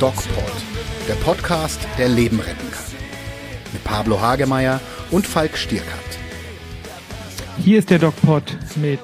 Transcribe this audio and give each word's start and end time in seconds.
DocPod, 0.00 0.52
der 1.08 1.14
Podcast, 1.14 1.88
der 1.98 2.08
Leben 2.08 2.38
retten 2.38 2.70
kann. 2.70 2.84
Mit 3.72 3.82
Pablo 3.82 4.20
Hagemeyer 4.20 4.80
und 5.10 5.26
Falk 5.26 5.56
Stierkant. 5.56 5.90
Hier 7.58 7.80
ist 7.80 7.90
der 7.90 7.98
DocPod 7.98 8.56
mit 8.76 9.00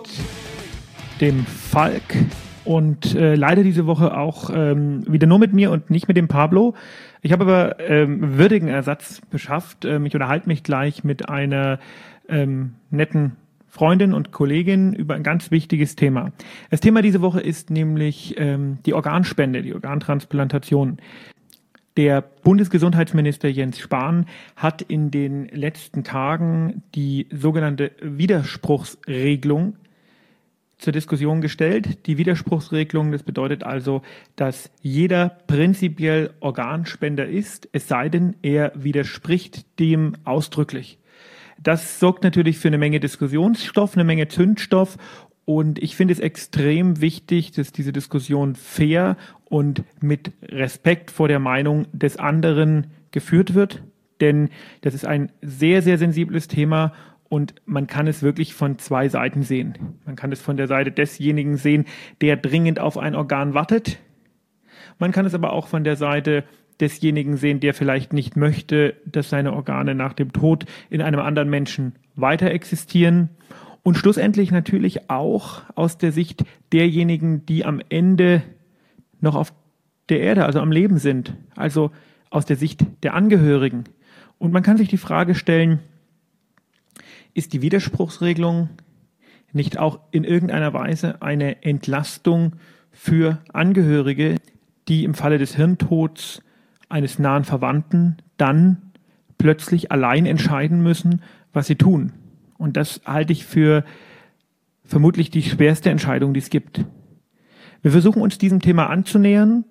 dem 1.20 1.46
Falk 1.46 2.14
und 2.64 3.16
äh, 3.16 3.34
leider 3.34 3.64
diese 3.64 3.86
Woche 3.86 4.16
auch 4.16 4.50
ähm, 4.54 5.02
wieder 5.08 5.26
nur 5.26 5.40
mit 5.40 5.52
mir 5.52 5.72
und 5.72 5.90
nicht 5.90 6.06
mit 6.06 6.16
dem 6.16 6.28
Pablo. 6.28 6.74
Ich 7.22 7.32
habe 7.32 7.42
aber 7.42 7.80
ähm, 7.80 8.38
würdigen 8.38 8.68
Ersatz 8.68 9.20
beschafft. 9.30 9.84
Ähm, 9.84 10.06
ich 10.06 10.14
unterhalte 10.14 10.46
mich 10.46 10.62
gleich 10.62 11.02
mit 11.02 11.28
einer 11.28 11.80
ähm, 12.28 12.74
netten 12.90 13.32
Freundin 13.74 14.14
und 14.14 14.30
Kollegin 14.30 14.92
über 14.92 15.16
ein 15.16 15.24
ganz 15.24 15.50
wichtiges 15.50 15.96
Thema. 15.96 16.30
Das 16.70 16.78
Thema 16.78 17.02
diese 17.02 17.22
Woche 17.22 17.40
ist 17.40 17.70
nämlich 17.70 18.36
ähm, 18.38 18.78
die 18.86 18.94
Organspende, 18.94 19.62
die 19.62 19.74
Organtransplantation. 19.74 20.98
Der 21.96 22.22
Bundesgesundheitsminister 22.22 23.48
Jens 23.48 23.80
Spahn 23.80 24.26
hat 24.54 24.80
in 24.80 25.10
den 25.10 25.48
letzten 25.48 26.04
Tagen 26.04 26.84
die 26.94 27.26
sogenannte 27.32 27.90
Widerspruchsregelung 28.00 29.74
zur 30.78 30.92
Diskussion 30.92 31.40
gestellt. 31.40 32.06
Die 32.06 32.16
Widerspruchsregelung, 32.16 33.10
das 33.10 33.24
bedeutet 33.24 33.64
also, 33.64 34.02
dass 34.36 34.70
jeder 34.82 35.30
prinzipiell 35.48 36.32
Organspender 36.38 37.26
ist, 37.26 37.68
es 37.72 37.88
sei 37.88 38.08
denn, 38.08 38.36
er 38.42 38.70
widerspricht 38.76 39.80
dem 39.80 40.14
ausdrücklich. 40.22 41.00
Das 41.62 42.00
sorgt 42.00 42.24
natürlich 42.24 42.58
für 42.58 42.68
eine 42.68 42.78
Menge 42.78 43.00
Diskussionsstoff, 43.00 43.94
eine 43.94 44.04
Menge 44.04 44.28
Zündstoff. 44.28 44.96
Und 45.44 45.82
ich 45.82 45.96
finde 45.96 46.12
es 46.12 46.20
extrem 46.20 47.00
wichtig, 47.00 47.52
dass 47.52 47.72
diese 47.72 47.92
Diskussion 47.92 48.54
fair 48.54 49.16
und 49.44 49.84
mit 50.00 50.32
Respekt 50.42 51.10
vor 51.10 51.28
der 51.28 51.38
Meinung 51.38 51.86
des 51.92 52.16
anderen 52.16 52.88
geführt 53.10 53.54
wird. 53.54 53.82
Denn 54.20 54.48
das 54.80 54.94
ist 54.94 55.04
ein 55.04 55.30
sehr, 55.42 55.82
sehr 55.82 55.98
sensibles 55.98 56.48
Thema 56.48 56.92
und 57.28 57.54
man 57.66 57.86
kann 57.86 58.06
es 58.06 58.22
wirklich 58.22 58.54
von 58.54 58.78
zwei 58.78 59.08
Seiten 59.08 59.42
sehen. 59.42 59.98
Man 60.06 60.16
kann 60.16 60.32
es 60.32 60.40
von 60.40 60.56
der 60.56 60.66
Seite 60.66 60.92
desjenigen 60.92 61.56
sehen, 61.56 61.84
der 62.20 62.36
dringend 62.36 62.78
auf 62.78 62.96
ein 62.96 63.14
Organ 63.14 63.54
wartet. 63.54 63.98
Man 64.98 65.12
kann 65.12 65.26
es 65.26 65.34
aber 65.34 65.52
auch 65.52 65.68
von 65.68 65.84
der 65.84 65.96
Seite 65.96 66.44
desjenigen 66.80 67.36
sehen, 67.36 67.60
der 67.60 67.74
vielleicht 67.74 68.12
nicht 68.12 68.36
möchte, 68.36 68.94
dass 69.06 69.30
seine 69.30 69.52
Organe 69.52 69.94
nach 69.94 70.12
dem 70.12 70.32
Tod 70.32 70.66
in 70.90 71.02
einem 71.02 71.20
anderen 71.20 71.50
Menschen 71.50 71.94
weiter 72.16 72.50
existieren. 72.50 73.30
Und 73.82 73.96
schlussendlich 73.96 74.50
natürlich 74.50 75.10
auch 75.10 75.62
aus 75.74 75.98
der 75.98 76.10
Sicht 76.10 76.44
derjenigen, 76.72 77.46
die 77.46 77.64
am 77.64 77.80
Ende 77.88 78.42
noch 79.20 79.34
auf 79.34 79.52
der 80.08 80.20
Erde, 80.20 80.46
also 80.46 80.60
am 80.60 80.72
Leben 80.72 80.98
sind. 80.98 81.34
Also 81.54 81.90
aus 82.30 82.46
der 82.46 82.56
Sicht 82.56 82.84
der 83.02 83.14
Angehörigen. 83.14 83.84
Und 84.38 84.52
man 84.52 84.62
kann 84.62 84.76
sich 84.76 84.88
die 84.88 84.96
Frage 84.96 85.34
stellen, 85.34 85.78
ist 87.34 87.52
die 87.52 87.62
Widerspruchsregelung 87.62 88.70
nicht 89.52 89.78
auch 89.78 90.00
in 90.10 90.24
irgendeiner 90.24 90.74
Weise 90.74 91.22
eine 91.22 91.62
Entlastung 91.62 92.54
für 92.90 93.38
Angehörige, 93.52 94.36
die 94.88 95.04
im 95.04 95.14
Falle 95.14 95.38
des 95.38 95.54
Hirntods 95.56 96.42
eines 96.88 97.18
nahen 97.18 97.44
Verwandten 97.44 98.18
dann 98.36 98.92
plötzlich 99.38 99.90
allein 99.90 100.26
entscheiden 100.26 100.82
müssen, 100.82 101.22
was 101.52 101.66
sie 101.66 101.76
tun. 101.76 102.12
Und 102.58 102.76
das 102.76 103.00
halte 103.04 103.32
ich 103.32 103.44
für 103.44 103.84
vermutlich 104.84 105.30
die 105.30 105.42
schwerste 105.42 105.90
Entscheidung, 105.90 106.34
die 106.34 106.40
es 106.40 106.50
gibt. 106.50 106.84
Wir 107.82 107.90
versuchen 107.90 108.22
uns 108.22 108.38
diesem 108.38 108.60
Thema 108.60 108.88
anzunähern, 108.88 109.64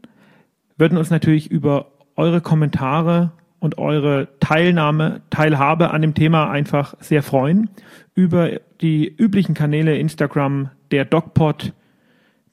würden 0.77 0.97
uns 0.97 1.09
natürlich 1.09 1.49
über 1.49 1.91
eure 2.15 2.41
Kommentare 2.41 3.31
und 3.59 3.77
eure 3.77 4.27
Teilnahme, 4.39 5.21
Teilhabe 5.29 5.91
an 5.91 6.01
dem 6.01 6.13
Thema 6.13 6.49
einfach 6.49 6.95
sehr 6.99 7.23
freuen. 7.23 7.69
Über 8.13 8.59
die 8.81 9.07
üblichen 9.07 9.55
Kanäle 9.55 9.97
Instagram, 9.97 10.69
der 10.91 11.05
DocPod, 11.05 11.73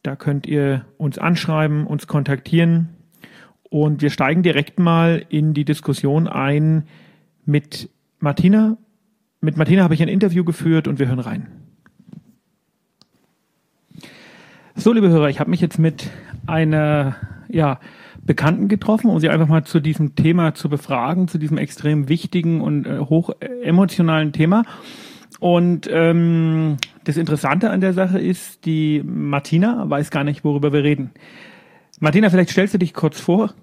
da 0.03 0.16
könnt 0.16 0.47
ihr 0.47 0.87
uns 0.97 1.19
anschreiben, 1.19 1.87
uns 1.87 2.06
kontaktieren. 2.06 2.88
Und 3.62 4.03
wir 4.03 4.11
steigen 4.11 4.43
direkt 4.43 4.78
mal 4.78 5.25
in 5.28 5.55
die 5.55 5.65
Diskussion 5.65 6.27
ein 6.27 6.84
mit 7.44 7.91
Martina. 8.19 8.77
Mit 9.41 9.56
Martina 9.56 9.83
habe 9.83 9.94
ich 9.94 10.03
ein 10.03 10.09
Interview 10.09 10.44
geführt 10.44 10.89
und 10.89 10.99
wir 10.99 11.09
hören 11.09 11.21
rein. 11.21 11.47
So, 14.75 14.93
liebe 14.93 15.09
Hörer, 15.10 15.28
ich 15.28 15.41
habe 15.41 15.50
mich 15.50 15.60
jetzt 15.60 15.78
mit 15.78 16.10
einer 16.47 17.16
ja, 17.49 17.81
Bekannten 18.25 18.69
getroffen, 18.69 19.10
um 19.10 19.19
sie 19.19 19.28
einfach 19.28 19.49
mal 19.49 19.65
zu 19.65 19.81
diesem 19.81 20.15
Thema 20.15 20.55
zu 20.55 20.69
befragen, 20.69 21.28
zu 21.28 21.39
diesem 21.39 21.59
extrem 21.59 22.09
wichtigen 22.09 22.60
und 22.60 22.87
äh, 22.87 22.99
hoch 23.00 23.31
emotionalen 23.62 24.33
Thema. 24.33 24.62
Und 25.41 25.89
ähm, 25.91 26.77
das 27.05 27.17
Interessante 27.17 27.71
an 27.71 27.81
der 27.81 27.95
Sache 27.95 28.19
ist, 28.19 28.67
die 28.67 29.03
Martina 29.05 29.89
weiß 29.89 30.11
gar 30.11 30.23
nicht, 30.23 30.45
worüber 30.45 30.73
wir 30.73 30.84
reden. 30.84 31.11
Martina, 31.99 32.28
vielleicht 32.28 32.51
stellst 32.51 32.75
du 32.75 32.78
dich 32.78 32.93
kurz 32.93 33.19
vor. 33.19 33.55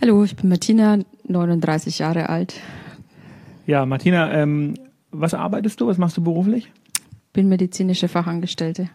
Hallo, 0.00 0.24
ich 0.24 0.36
bin 0.36 0.48
Martina, 0.48 0.98
39 1.28 1.98
Jahre 1.98 2.28
alt. 2.28 2.60
Ja, 3.66 3.84
Martina, 3.84 4.32
ähm, 4.32 4.74
was 5.10 5.34
arbeitest 5.34 5.80
du? 5.80 5.88
Was 5.88 5.98
machst 5.98 6.16
du 6.16 6.22
beruflich? 6.22 6.70
Bin 7.32 7.48
medizinische 7.48 8.08
Fachangestellte. 8.08 8.90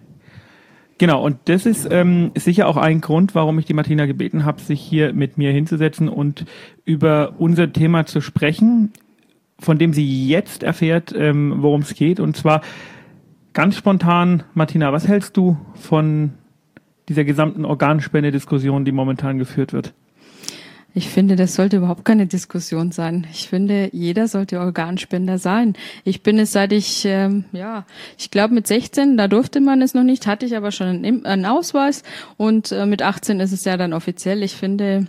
Genau, 0.97 1.23
und 1.23 1.37
das 1.45 1.65
ist 1.65 1.87
ähm, 1.91 2.31
sicher 2.35 2.67
auch 2.67 2.77
ein 2.77 3.01
Grund, 3.01 3.35
warum 3.35 3.59
ich 3.59 3.65
die 3.65 3.73
Martina 3.73 4.05
gebeten 4.05 4.45
habe, 4.45 4.61
sich 4.61 4.81
hier 4.81 5.13
mit 5.13 5.37
mir 5.37 5.51
hinzusetzen 5.51 6.09
und 6.09 6.45
über 6.85 7.35
unser 7.37 7.71
Thema 7.71 8.05
zu 8.05 8.19
sprechen, 8.19 8.91
von 9.59 9.77
dem 9.77 9.93
sie 9.93 10.27
jetzt 10.27 10.63
erfährt, 10.63 11.13
ähm, 11.17 11.55
worum 11.57 11.81
es 11.81 11.93
geht. 11.93 12.19
Und 12.19 12.37
zwar 12.37 12.61
Ganz 13.57 13.75
spontan, 13.75 14.43
Martina, 14.53 14.93
was 14.93 15.07
hältst 15.07 15.35
du 15.35 15.57
von 15.73 16.33
dieser 17.09 17.23
gesamten 17.23 17.65
Organspende-Diskussion, 17.65 18.85
die 18.85 18.91
momentan 18.91 19.39
geführt 19.39 19.73
wird? 19.73 19.95
Ich 20.93 21.09
finde, 21.09 21.35
das 21.35 21.55
sollte 21.55 21.77
überhaupt 21.77 22.05
keine 22.05 22.27
Diskussion 22.27 22.91
sein. 22.91 23.25
Ich 23.31 23.49
finde, 23.49 23.89
jeder 23.93 24.27
sollte 24.27 24.59
Organspender 24.59 25.39
sein. 25.39 25.73
Ich 26.03 26.21
bin 26.21 26.37
es 26.37 26.51
seit 26.51 26.71
ich, 26.71 27.03
ähm, 27.05 27.45
ja, 27.51 27.87
ich 28.19 28.29
glaube 28.29 28.53
mit 28.53 28.67
16, 28.67 29.17
da 29.17 29.27
durfte 29.27 29.59
man 29.59 29.81
es 29.81 29.95
noch 29.95 30.03
nicht, 30.03 30.27
hatte 30.27 30.45
ich 30.45 30.55
aber 30.55 30.71
schon 30.71 30.89
einen, 30.89 31.25
einen 31.25 31.45
Ausweis 31.47 32.03
und 32.37 32.71
äh, 32.71 32.85
mit 32.85 33.01
18 33.01 33.39
ist 33.39 33.53
es 33.53 33.65
ja 33.65 33.75
dann 33.75 33.93
offiziell. 33.93 34.43
Ich 34.43 34.55
finde, 34.55 35.07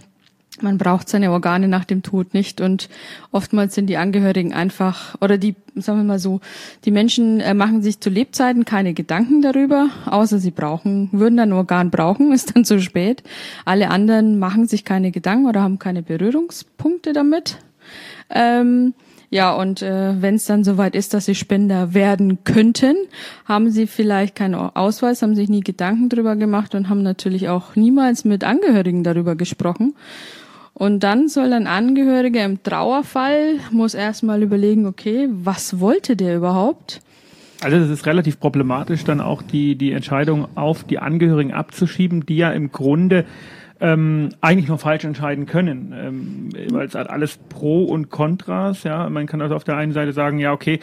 man 0.63 0.79
braucht 0.79 1.09
seine 1.09 1.31
Organe 1.31 1.69
nach 1.69 1.85
dem 1.85 2.03
Tod 2.03 2.35
nicht 2.35 2.61
und 2.61 2.89
oftmals 3.33 3.75
sind 3.75 3.87
die 3.87 3.97
Angehörigen 3.97 4.53
einfach 4.53 5.17
oder 5.21 5.39
die 5.39 5.55
sagen 5.77 5.99
wir 6.01 6.05
mal 6.05 6.19
so 6.19 6.41
die 6.85 6.91
Menschen 6.91 7.41
äh, 7.41 7.55
machen 7.55 7.83
sich 7.83 8.01
zu 8.01 8.11
Lebzeiten 8.11 8.65
keine 8.65 8.95
Gedanken 8.95 9.43
darüber 9.43 9.89
außer 10.07 10.39
sie 10.39 10.51
brauchen 10.51 11.09
würden 11.13 11.37
dann 11.37 11.53
Organ 11.53 11.91
brauchen 11.91 12.33
ist 12.39 12.55
dann 12.55 12.65
zu 12.65 12.81
spät 12.81 13.23
alle 13.65 13.91
anderen 13.91 14.39
machen 14.39 14.67
sich 14.67 14.85
keine 14.85 15.11
Gedanken 15.11 15.47
oder 15.47 15.63
haben 15.63 15.79
keine 15.79 16.03
Berührungspunkte 16.03 17.13
damit 17.13 17.59
ähm, 18.31 18.95
ja, 19.31 19.55
und 19.55 19.83
äh, 19.83 20.23
wenn 20.23 20.37
es 20.37 20.47
dann 20.47 20.65
soweit 20.65 20.95
ist, 20.95 21.13
dass 21.13 21.27
sie 21.27 21.35
Spender 21.35 21.93
werden 21.93 22.45
könnten, 22.45 22.97
haben 23.45 23.71
sie 23.71 23.87
vielleicht 23.87 24.35
keinen 24.35 24.55
Ausweis, 24.55 25.21
haben 25.21 25.35
sich 25.35 25.51
nie 25.51 25.61
Gedanken 25.61 26.09
darüber 26.09 26.35
gemacht 26.35 26.75
und 26.75 26.89
haben 26.89 27.03
natürlich 27.03 27.49
auch 27.51 27.77
niemals 27.77 28.25
mit 28.25 28.43
Angehörigen 28.43 29.05
darüber 29.05 29.37
gesprochen. 29.37 29.95
Und 30.79 31.01
dann 31.01 31.27
soll 31.27 31.53
ein 31.53 31.67
Angehöriger 31.67 32.45
im 32.45 32.63
Trauerfall, 32.63 33.57
muss 33.73 33.95
erstmal 33.95 34.45
überlegen, 34.45 34.87
okay, 34.87 35.29
was 35.29 35.81
wollte 35.81 36.15
der 36.15 36.37
überhaupt? 36.37 37.01
Also 37.61 37.81
das 37.81 37.91
ist 37.91 38.07
relativ 38.07 38.39
problematisch, 38.39 39.03
dann 39.03 39.21
auch 39.21 39.43
die, 39.43 39.75
die 39.75 39.91
Entscheidung 39.91 40.47
auf 40.55 40.85
die 40.85 41.01
Angehörigen 41.01 41.53
abzuschieben, 41.53 42.25
die 42.27 42.37
ja 42.37 42.53
im 42.53 42.71
Grunde 42.71 43.25
ähm, 43.81 44.29
eigentlich 44.41 44.69
nur 44.69 44.79
falsch 44.79 45.05
entscheiden 45.05 45.47
können, 45.47 45.93
ähm, 45.97 46.73
weil 46.73 46.87
es 46.87 46.95
hat 46.95 47.11
alles 47.11 47.39
Pro 47.49 47.83
und 47.85 48.11
Kontras. 48.11 48.85
Ja, 48.85 49.11
man 49.11 49.27
kann 49.27 49.43
also 49.43 49.57
auf 49.57 49.65
der 49.65 49.77
einen 49.77 49.93
Seite 49.93 50.13
sagen, 50.13 50.39
ja 50.39 50.53
okay, 50.53 50.79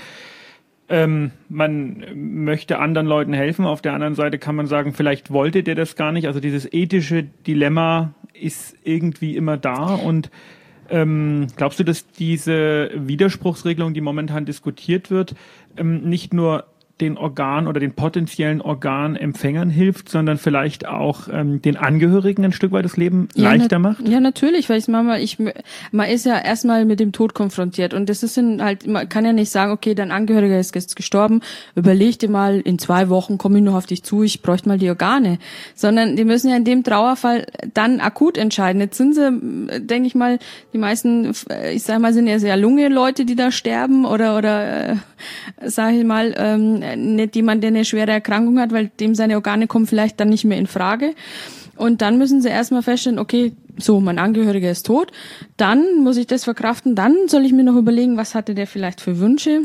ähm, 0.90 1.32
man 1.48 2.04
möchte 2.14 2.80
anderen 2.80 3.08
Leuten 3.08 3.32
helfen. 3.32 3.66
Auf 3.66 3.82
der 3.82 3.94
anderen 3.94 4.16
Seite 4.16 4.40
kann 4.40 4.56
man 4.56 4.68
sagen, 4.68 4.94
vielleicht 4.94 5.32
wollte 5.32 5.64
der 5.64 5.76
das 5.76 5.96
gar 5.96 6.12
nicht. 6.12 6.28
Also 6.28 6.42
dieses 6.42 6.72
ethische 6.72 7.24
Dilemma 7.24 8.14
ist 8.40 8.76
irgendwie 8.84 9.36
immer 9.36 9.58
da. 9.58 9.96
Und 9.96 10.30
ähm, 10.90 11.48
glaubst 11.56 11.80
du, 11.80 11.84
dass 11.84 12.08
diese 12.08 12.92
Widerspruchsregelung, 12.96 13.94
die 13.94 14.02
momentan 14.02 14.46
diskutiert 14.46 15.10
wird, 15.10 15.36
ähm, 15.78 16.08
nicht 16.08 16.34
nur 16.34 16.66
den 17.02 17.18
Organ 17.18 17.68
oder 17.68 17.82
den 17.82 17.92
potenziellen 17.92 18.62
Organempfängern 18.62 19.70
hilft, 19.70 20.08
sondern 20.08 20.38
vielleicht 20.38 20.88
auch 20.88 21.28
ähm, 21.30 21.62
den 21.62 21.76
Angehörigen 21.76 22.46
ein 22.46 22.54
Stück 22.54 22.72
weit 22.72 22.86
das 22.86 22.96
Leben 22.96 23.28
ja, 23.36 23.52
leichter 23.52 23.80
macht? 23.80 24.08
Ja, 24.08 24.22
natürlich, 24.22 24.70
weil 24.70 24.78
ich 24.78 24.88
manchmal, 24.88 25.22
ich, 25.22 25.38
man 25.92 26.10
ist 26.10 26.26
ja 26.26 26.40
erstmal 26.40 26.86
mit 26.86 27.02
dem 27.02 27.12
Tod 27.12 27.34
konfrontiert 27.34 27.94
und 27.94 28.08
das 28.08 28.24
ist 28.24 28.38
halt, 28.38 28.88
man 28.88 29.10
kann 29.10 29.26
ja 29.26 29.34
nicht 29.34 29.52
sagen, 29.52 29.74
okay, 29.74 29.94
dein 29.94 30.12
Angehöriger 30.12 30.58
ist 30.58 30.74
jetzt 30.74 30.96
gestorben, 30.96 31.42
überleg 31.76 32.18
dir 32.18 32.30
mal, 32.30 32.62
in 32.62 32.80
zwei 32.80 33.10
Wochen 33.10 33.38
komme 33.38 33.58
ich 33.58 33.64
noch 33.66 33.76
auf 33.76 33.88
dich 33.88 34.04
zu, 34.04 34.24
ich 34.24 34.42
bräuchte 34.42 34.70
mal 34.70 34.78
die 34.78 34.90
Organe, 34.90 35.40
sondern 35.74 36.16
die 36.16 36.24
müssen 36.24 36.50
ja 36.50 36.56
in 36.56 36.64
dem 36.64 36.84
Trauerfall 36.84 37.46
dann 37.74 38.00
akut 38.00 38.38
entscheiden. 38.38 38.80
Jetzt 38.80 38.98
sind 38.98 39.16
sie, 39.16 39.82
denke 39.82 40.08
ich 40.08 40.16
mal, 40.16 40.40
die 40.72 40.78
meisten, 40.78 41.34
ich 41.74 41.84
sag 41.84 42.00
mal, 42.00 42.14
sind 42.14 42.28
ja 42.28 42.40
sehr 42.40 42.58
junge 42.58 42.88
Leute, 42.88 43.26
die 43.26 43.36
da 43.36 43.52
sterben 43.52 44.06
oder, 44.06 44.38
oder, 44.38 44.92
äh, 44.92 44.96
sage 45.66 45.98
ich 45.98 46.06
mal, 46.06 46.34
ähm, 46.38 46.85
nicht 46.96 47.36
jemand, 47.36 47.64
der 47.64 47.70
eine 47.70 47.86
schwere 47.86 48.12
Erkrankung 48.12 48.60
hat, 48.60 48.72
weil 48.72 48.92
dem 49.00 49.16
seine 49.16 49.36
Organe 49.36 49.68
kommen 49.68 49.88
vielleicht 49.88 50.20
dann 50.20 50.30
nicht 50.30 50.46
mehr 50.46 50.58
in 50.58 50.68
Frage. 50.68 51.16
Und 51.76 52.02
dann 52.02 52.18
müssen 52.18 52.42
sie 52.42 52.50
erstmal 52.50 52.84
feststellen, 52.84 53.20
okay, 53.20 53.54
so, 53.78 54.00
mein 54.00 54.20
Angehöriger 54.20 54.72
ist 54.72 54.86
tot, 54.86 55.12
dann 55.58 56.04
muss 56.04 56.18
ich 56.18 56.28
das 56.28 56.46
verkraften, 56.46 56.96
dann 56.96 57.28
soll 57.28 57.46
ich 57.46 57.52
mir 57.52 57.64
noch 57.64 57.76
überlegen, 57.76 58.18
was 58.18 58.36
hatte 58.36 58.56
der 58.56 58.68
vielleicht 58.68 59.02
für 59.02 59.20
Wünsche. 59.20 59.62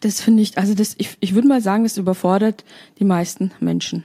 Das 0.00 0.20
finde 0.20 0.42
ich, 0.42 0.58
also 0.58 0.74
das, 0.74 0.94
ich, 0.98 1.16
ich 1.20 1.34
würde 1.34 1.48
mal 1.48 1.60
sagen, 1.60 1.84
das 1.84 1.96
überfordert 1.96 2.64
die 2.98 3.04
meisten 3.04 3.52
Menschen. 3.60 4.04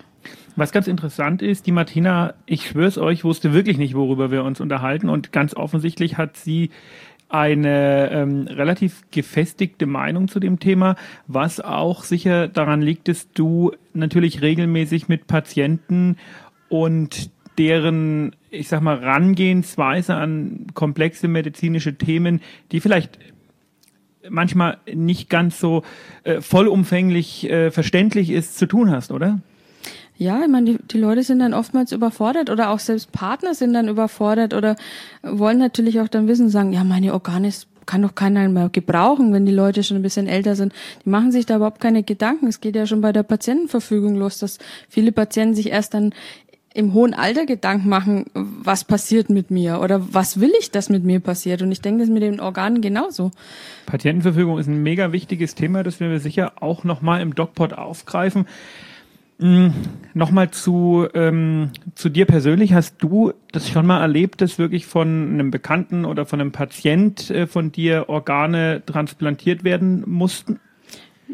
Was 0.55 0.71
ganz 0.71 0.87
interessant 0.87 1.41
ist, 1.41 1.67
die 1.67 1.71
Martina, 1.71 2.33
ich 2.45 2.67
schwör's 2.67 2.97
euch, 2.97 3.23
wusste 3.23 3.53
wirklich 3.53 3.77
nicht, 3.77 3.93
worüber 3.93 4.31
wir 4.31 4.43
uns 4.43 4.61
unterhalten 4.61 5.09
und 5.09 5.31
ganz 5.33 5.53
offensichtlich 5.53 6.17
hat 6.17 6.37
sie 6.37 6.69
eine 7.35 8.09
ähm, 8.11 8.47
relativ 8.47 9.03
gefestigte 9.11 9.85
Meinung 9.85 10.27
zu 10.27 10.39
dem 10.39 10.59
Thema, 10.59 10.95
was 11.27 11.59
auch 11.59 12.03
sicher 12.03 12.47
daran 12.47 12.81
liegt, 12.81 13.07
dass 13.07 13.31
du 13.31 13.71
natürlich 13.93 14.41
regelmäßig 14.41 15.07
mit 15.07 15.27
Patienten 15.27 16.17
und 16.69 17.29
deren, 17.57 18.35
ich 18.49 18.67
sag 18.67 18.81
mal, 18.81 18.95
Rangehensweise 18.95 20.15
an 20.15 20.67
komplexe 20.73 21.27
medizinische 21.27 21.95
Themen, 21.95 22.41
die 22.71 22.79
vielleicht 22.79 23.19
manchmal 24.29 24.77
nicht 24.93 25.29
ganz 25.29 25.59
so 25.59 25.83
äh, 26.23 26.41
vollumfänglich 26.41 27.49
äh, 27.49 27.71
verständlich 27.71 28.29
ist, 28.29 28.57
zu 28.57 28.65
tun 28.65 28.91
hast, 28.91 29.11
oder? 29.11 29.39
Ja, 30.17 30.41
ich 30.41 30.49
meine, 30.49 30.65
die, 30.65 30.77
die 30.91 30.97
Leute 30.97 31.23
sind 31.23 31.39
dann 31.39 31.53
oftmals 31.53 31.91
überfordert 31.91 32.49
oder 32.49 32.69
auch 32.69 32.79
selbst 32.79 33.11
Partner 33.11 33.53
sind 33.53 33.73
dann 33.73 33.89
überfordert 33.89 34.53
oder 34.53 34.75
wollen 35.23 35.57
natürlich 35.57 35.99
auch 35.99 36.07
dann 36.07 36.27
wissen, 36.27 36.49
sagen, 36.49 36.71
ja, 36.71 36.83
meine 36.83 37.13
Organe 37.13 37.51
kann 37.85 38.01
doch 38.01 38.15
keiner 38.15 38.47
mehr 38.49 38.69
gebrauchen, 38.69 39.33
wenn 39.33 39.45
die 39.45 39.51
Leute 39.51 39.83
schon 39.83 39.97
ein 39.97 40.03
bisschen 40.03 40.27
älter 40.27 40.55
sind. 40.55 40.73
Die 41.03 41.09
machen 41.09 41.31
sich 41.31 41.45
da 41.45 41.57
überhaupt 41.57 41.81
keine 41.81 42.03
Gedanken. 42.03 42.47
Es 42.47 42.61
geht 42.61 42.75
ja 42.75 42.87
schon 42.87 43.01
bei 43.01 43.11
der 43.11 43.23
Patientenverfügung 43.23 44.15
los, 44.15 44.39
dass 44.39 44.57
viele 44.89 45.11
Patienten 45.11 45.55
sich 45.55 45.69
erst 45.69 45.93
dann 45.93 46.13
im 46.73 46.93
hohen 46.93 47.13
Alter 47.13 47.45
Gedanken 47.45 47.87
machen, 47.87 48.25
was 48.33 48.83
passiert 48.83 49.29
mit 49.29 49.49
mir 49.49 49.79
oder 49.79 50.13
was 50.13 50.41
will 50.41 50.51
ich, 50.59 50.71
dass 50.71 50.89
mit 50.89 51.05
mir 51.05 51.21
passiert. 51.21 51.61
Und 51.61 51.71
ich 51.71 51.81
denke, 51.81 52.01
das 52.01 52.09
mit 52.09 52.21
den 52.21 52.41
Organen 52.41 52.81
genauso. 52.81 53.31
Patientenverfügung 53.85 54.59
ist 54.59 54.67
ein 54.67 54.83
mega 54.83 55.13
wichtiges 55.13 55.55
Thema, 55.55 55.83
das 55.83 56.01
wir 56.01 56.19
sicher 56.19 56.61
auch 56.61 56.83
nochmal 56.83 57.21
im 57.21 57.33
DocPod 57.33 57.73
aufgreifen. 57.73 58.45
Mm, 59.37 59.69
Nochmal 60.13 60.49
zu, 60.51 61.07
ähm, 61.13 61.71
zu 61.93 62.07
dir 62.07 62.25
persönlich. 62.25 62.73
Hast 62.73 63.03
du 63.03 63.33
das 63.51 63.69
schon 63.69 63.85
mal 63.85 63.99
erlebt, 63.99 64.39
dass 64.39 64.57
wirklich 64.57 64.85
von 64.85 65.33
einem 65.33 65.51
Bekannten 65.51 66.05
oder 66.05 66.25
von 66.25 66.39
einem 66.39 66.53
Patient 66.53 67.29
äh, 67.31 67.47
von 67.47 67.73
dir 67.73 68.07
Organe 68.07 68.81
transplantiert 68.85 69.65
werden 69.65 70.03
mussten? 70.07 70.61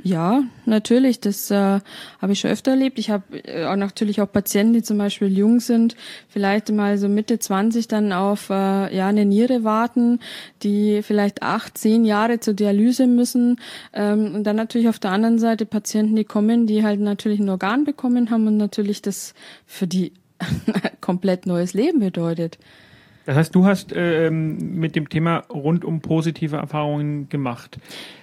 Ja, 0.03 0.43
natürlich. 0.65 1.19
Das 1.19 1.51
äh, 1.51 1.79
habe 2.21 2.31
ich 2.31 2.39
schon 2.39 2.51
öfter 2.51 2.71
erlebt. 2.71 2.97
Ich 2.97 3.09
habe 3.09 3.37
äh, 3.43 3.65
auch 3.65 3.75
natürlich 3.75 4.21
auch 4.21 4.31
Patienten, 4.31 4.73
die 4.73 4.83
zum 4.83 4.97
Beispiel 4.97 5.27
jung 5.27 5.59
sind, 5.59 5.95
vielleicht 6.29 6.71
mal 6.71 6.97
so 6.97 7.09
Mitte 7.09 7.39
20 7.39 7.87
dann 7.89 8.13
auf 8.13 8.49
äh, 8.49 8.95
ja 8.95 9.07
eine 9.07 9.25
Niere 9.25 9.63
warten, 9.63 10.19
die 10.63 11.01
vielleicht 11.03 11.43
acht, 11.43 11.77
zehn 11.77 12.05
Jahre 12.05 12.39
zur 12.39 12.53
Dialyse 12.53 13.05
müssen. 13.05 13.59
Ähm, 13.93 14.33
und 14.33 14.45
dann 14.45 14.55
natürlich 14.55 14.87
auf 14.87 14.99
der 14.99 15.11
anderen 15.11 15.39
Seite 15.39 15.65
Patienten, 15.65 16.15
die 16.15 16.25
kommen, 16.25 16.67
die 16.67 16.83
halt 16.83 17.01
natürlich 17.01 17.39
ein 17.39 17.49
Organ 17.49 17.83
bekommen 17.83 18.31
haben 18.31 18.47
und 18.47 18.57
natürlich 18.57 19.01
das 19.01 19.33
für 19.65 19.87
die 19.87 20.13
komplett 21.01 21.45
neues 21.45 21.73
Leben 21.73 21.99
bedeutet. 21.99 22.57
Das 23.31 23.37
heißt, 23.37 23.55
du 23.55 23.65
hast 23.65 23.93
ähm, 23.95 24.77
mit 24.77 24.97
dem 24.97 25.07
Thema 25.07 25.45
rund 25.49 25.85
um 25.85 26.01
positive 26.01 26.57
Erfahrungen 26.57 27.29
gemacht. 27.29 27.77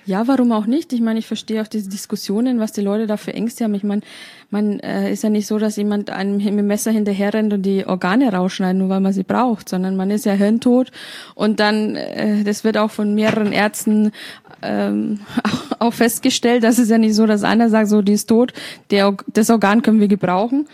Ja, 0.04 0.28
warum 0.28 0.52
auch 0.52 0.66
nicht? 0.66 0.92
Ich 0.92 1.00
meine, 1.00 1.18
ich 1.18 1.26
verstehe 1.26 1.62
auch 1.62 1.66
diese 1.66 1.88
Diskussionen, 1.88 2.60
was 2.60 2.72
die 2.72 2.82
Leute 2.82 3.06
da 3.06 3.16
für 3.16 3.32
Ängste 3.32 3.64
haben. 3.64 3.72
Ich 3.72 3.84
meine, 3.84 4.02
man 4.50 4.80
äh, 4.80 5.10
ist 5.10 5.22
ja 5.22 5.30
nicht 5.30 5.46
so, 5.46 5.58
dass 5.58 5.76
jemand 5.76 6.10
einem 6.10 6.36
mit 6.36 6.46
dem 6.46 6.66
Messer 6.66 6.90
hinterher 6.90 7.32
rennt 7.32 7.54
und 7.54 7.62
die 7.62 7.86
Organe 7.86 8.30
rausschneidet, 8.30 8.78
nur 8.78 8.90
weil 8.90 9.00
man 9.00 9.14
sie 9.14 9.22
braucht, 9.22 9.70
sondern 9.70 9.96
man 9.96 10.10
ist 10.10 10.26
ja 10.26 10.34
hirntot 10.34 10.90
und 11.34 11.58
dann, 11.58 11.96
äh, 11.96 12.44
das 12.44 12.62
wird 12.62 12.76
auch 12.76 12.90
von 12.90 13.14
mehreren 13.14 13.52
Ärzten 13.52 14.12
ähm, 14.60 15.20
auch 15.78 15.94
festgestellt, 15.94 16.64
dass 16.64 16.76
es 16.76 16.90
ja 16.90 16.98
nicht 16.98 17.14
so, 17.14 17.24
dass 17.24 17.44
einer 17.44 17.70
sagt, 17.70 17.88
so, 17.88 18.02
die 18.02 18.12
ist 18.12 18.28
tot, 18.28 18.52
der, 18.90 19.16
das 19.28 19.48
Organ 19.48 19.80
können 19.80 20.00
wir 20.00 20.08
gebrauchen. 20.08 20.66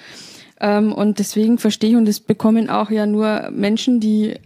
Ähm, 0.64 0.92
und 0.94 1.18
deswegen 1.18 1.58
verstehe 1.58 1.90
ich, 1.90 1.96
und 1.96 2.08
das 2.08 2.20
bekommen 2.20 2.70
auch 2.70 2.90
ja 2.90 3.04
nur 3.04 3.50
Menschen, 3.50 4.00
die 4.00 4.36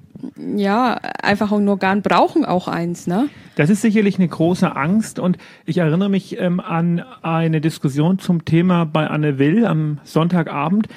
ja, 0.56 0.94
einfach 1.23 1.53
ein 1.53 1.69
Organ 1.69 2.03
brauchen 2.03 2.44
auch 2.44 2.67
eins, 2.67 3.06
ne? 3.06 3.29
Das 3.55 3.70
ist 3.70 3.82
sicherlich 3.82 4.19
eine 4.19 4.26
große 4.26 4.75
Angst 4.75 5.20
und 5.20 5.38
ich 5.65 5.79
erinnere 5.79 6.09
mich 6.09 6.41
ähm, 6.41 6.59
an 6.59 7.05
eine 7.23 7.61
Diskussion 7.61 8.19
zum 8.19 8.44
Thema 8.44 8.85
bei 8.85 9.06
Anne 9.06 9.38
Will 9.38 9.65
am 9.65 9.99
Sonntagabend. 10.03 10.88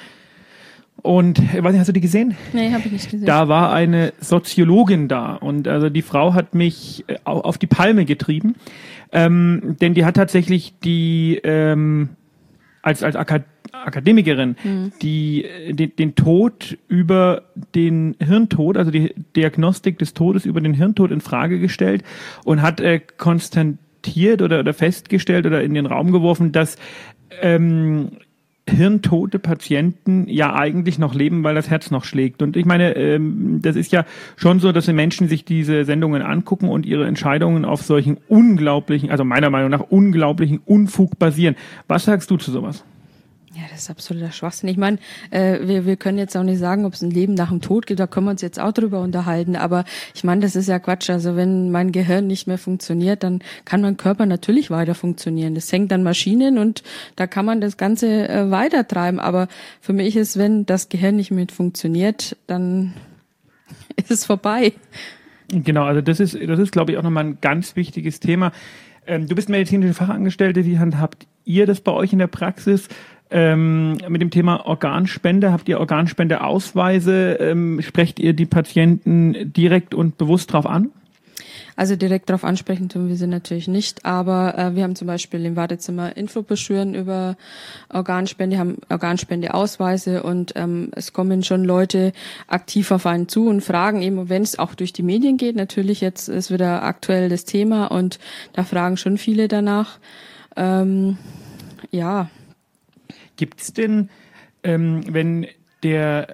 Und 1.02 1.38
ich 1.38 1.62
weiß 1.62 1.70
nicht, 1.70 1.78
hast 1.78 1.88
du 1.88 1.92
die 1.92 2.00
gesehen? 2.00 2.36
Nee, 2.52 2.72
habe 2.72 2.82
ich 2.84 2.90
nicht 2.90 3.10
gesehen. 3.10 3.26
Da 3.26 3.46
war 3.46 3.72
eine 3.72 4.12
Soziologin 4.18 5.06
da 5.06 5.34
und 5.34 5.68
also 5.68 5.88
die 5.88 6.02
Frau 6.02 6.34
hat 6.34 6.56
mich 6.56 7.04
äh, 7.06 7.18
auf 7.22 7.58
die 7.58 7.68
Palme 7.68 8.04
getrieben, 8.04 8.56
ähm, 9.12 9.76
denn 9.80 9.94
die 9.94 10.04
hat 10.04 10.16
tatsächlich 10.16 10.74
die 10.82 11.40
ähm, 11.44 12.08
als 12.82 13.04
als 13.04 13.14
Akad 13.14 13.44
Akademikerin, 13.72 14.56
mhm. 14.62 14.92
die 15.00 15.44
äh, 15.44 15.72
den, 15.72 15.96
den 15.96 16.14
Tod 16.14 16.78
über 16.88 17.42
den 17.74 18.16
Hirntod, 18.20 18.76
also 18.76 18.90
die 18.90 19.14
Diagnostik 19.34 19.98
des 19.98 20.14
Todes 20.14 20.44
über 20.44 20.60
den 20.60 20.74
Hirntod 20.74 21.10
in 21.10 21.20
Frage 21.20 21.58
gestellt 21.58 22.04
und 22.44 22.62
hat 22.62 22.80
äh, 22.80 23.00
konstatiert 23.00 24.42
oder, 24.42 24.60
oder 24.60 24.74
festgestellt 24.74 25.46
oder 25.46 25.62
in 25.62 25.74
den 25.74 25.86
Raum 25.86 26.12
geworfen, 26.12 26.52
dass 26.52 26.76
ähm, 27.40 28.12
hirntote 28.68 29.38
Patienten 29.38 30.28
ja 30.28 30.54
eigentlich 30.54 30.98
noch 30.98 31.14
leben, 31.14 31.42
weil 31.42 31.54
das 31.54 31.68
Herz 31.68 31.90
noch 31.90 32.04
schlägt. 32.04 32.42
Und 32.42 32.56
ich 32.56 32.64
meine, 32.64 32.94
ähm, 32.94 33.58
das 33.60 33.76
ist 33.76 33.92
ja 33.92 34.04
schon 34.36 34.60
so, 34.60 34.70
dass 34.70 34.86
die 34.86 34.92
Menschen 34.92 35.28
sich 35.28 35.44
diese 35.44 35.84
Sendungen 35.84 36.22
angucken 36.22 36.68
und 36.68 36.86
ihre 36.86 37.06
Entscheidungen 37.06 37.64
auf 37.64 37.82
solchen 37.82 38.18
unglaublichen, 38.28 39.10
also 39.10 39.24
meiner 39.24 39.50
Meinung 39.50 39.70
nach 39.70 39.80
unglaublichen 39.80 40.60
Unfug 40.64 41.18
basieren. 41.18 41.56
Was 41.88 42.04
sagst 42.04 42.30
du 42.30 42.36
zu 42.36 42.50
sowas? 42.50 42.84
Ja, 43.54 43.64
das 43.70 43.80
ist 43.80 43.90
absoluter 43.90 44.32
Schwachsinn. 44.32 44.70
Ich 44.70 44.78
meine, 44.78 44.96
äh, 45.30 45.58
wir, 45.66 45.84
wir 45.84 45.96
können 45.96 46.16
jetzt 46.16 46.34
auch 46.38 46.42
nicht 46.42 46.58
sagen, 46.58 46.86
ob 46.86 46.94
es 46.94 47.02
ein 47.02 47.10
Leben 47.10 47.34
nach 47.34 47.50
dem 47.50 47.60
Tod 47.60 47.86
gibt, 47.86 48.00
da 48.00 48.06
können 48.06 48.26
wir 48.26 48.30
uns 48.30 48.40
jetzt 48.40 48.58
auch 48.58 48.72
drüber 48.72 49.00
unterhalten. 49.00 49.56
Aber 49.56 49.84
ich 50.14 50.24
meine, 50.24 50.40
das 50.40 50.56
ist 50.56 50.68
ja 50.68 50.78
Quatsch. 50.78 51.10
Also 51.10 51.36
wenn 51.36 51.70
mein 51.70 51.92
Gehirn 51.92 52.26
nicht 52.26 52.46
mehr 52.46 52.56
funktioniert, 52.56 53.22
dann 53.22 53.40
kann 53.66 53.82
mein 53.82 53.98
Körper 53.98 54.24
natürlich 54.24 54.70
weiter 54.70 54.94
funktionieren. 54.94 55.54
Das 55.54 55.70
hängt 55.70 55.92
an 55.92 56.02
Maschinen 56.02 56.56
und 56.56 56.82
da 57.16 57.26
kann 57.26 57.44
man 57.44 57.60
das 57.60 57.76
Ganze 57.76 58.26
äh, 58.26 58.50
weitertreiben. 58.50 59.20
Aber 59.20 59.48
für 59.82 59.92
mich 59.92 60.16
ist, 60.16 60.38
wenn 60.38 60.64
das 60.64 60.88
Gehirn 60.88 61.16
nicht 61.16 61.30
mehr 61.30 61.46
funktioniert, 61.52 62.38
dann 62.46 62.94
ist 63.96 64.10
es 64.10 64.24
vorbei. 64.24 64.72
Genau, 65.48 65.84
also 65.84 66.00
das 66.00 66.20
ist, 66.20 66.34
das 66.34 66.58
ist, 66.58 66.72
glaube 66.72 66.92
ich, 66.92 66.98
auch 66.98 67.02
nochmal 67.02 67.24
ein 67.26 67.38
ganz 67.42 67.76
wichtiges 67.76 68.18
Thema. 68.18 68.52
Ähm, 69.06 69.28
du 69.28 69.34
bist 69.34 69.50
medizinische 69.50 69.92
Fachangestellte. 69.92 70.64
Wie 70.64 70.78
handhabt 70.78 71.26
ihr 71.44 71.66
das 71.66 71.82
bei 71.82 71.92
euch 71.92 72.14
in 72.14 72.18
der 72.18 72.28
Praxis? 72.28 72.88
Ähm, 73.32 73.98
mit 74.08 74.20
dem 74.20 74.30
Thema 74.30 74.66
Organspende. 74.66 75.52
Habt 75.52 75.68
ihr 75.68 75.80
Organspendeausweise? 75.80 77.38
Ähm, 77.40 77.80
sprecht 77.82 78.20
ihr 78.20 78.32
die 78.34 78.46
Patienten 78.46 79.52
direkt 79.52 79.94
und 79.94 80.18
bewusst 80.18 80.52
drauf 80.52 80.66
an? 80.66 80.90
Also 81.76 81.96
direkt 81.96 82.28
darauf 82.28 82.44
ansprechen 82.44 82.88
tun 82.88 83.08
wir 83.08 83.16
sie 83.16 83.26
natürlich 83.26 83.66
nicht, 83.66 84.04
aber 84.04 84.58
äh, 84.58 84.76
wir 84.76 84.82
haben 84.82 84.94
zum 84.94 85.06
Beispiel 85.06 85.44
im 85.44 85.56
Wartezimmer 85.56 86.16
Infobroschüren 86.16 86.94
über 86.94 87.36
Organspende, 87.88 88.58
haben 88.58 88.76
Organspendeausweise 88.90 90.22
und 90.22 90.52
ähm, 90.56 90.90
es 90.94 91.12
kommen 91.12 91.42
schon 91.42 91.64
Leute 91.64 92.12
aktiv 92.46 92.90
auf 92.90 93.06
einen 93.06 93.28
zu 93.28 93.48
und 93.48 93.62
fragen 93.62 94.02
eben, 94.02 94.28
wenn 94.28 94.42
es 94.42 94.58
auch 94.58 94.74
durch 94.74 94.92
die 94.92 95.02
Medien 95.02 95.38
geht, 95.38 95.56
natürlich 95.56 96.00
jetzt 96.00 96.28
ist 96.28 96.52
wieder 96.52 96.82
aktuell 96.82 97.28
das 97.28 97.44
Thema 97.44 97.86
und 97.86 98.18
da 98.52 98.64
fragen 98.64 98.96
schon 98.96 99.16
viele 99.16 99.48
danach. 99.48 99.98
Ähm, 100.56 101.16
ja, 101.90 102.28
Gibt 103.36 103.60
es 103.60 103.72
denn, 103.72 104.10
ähm, 104.62 105.02
wenn 105.08 105.46
der 105.82 106.26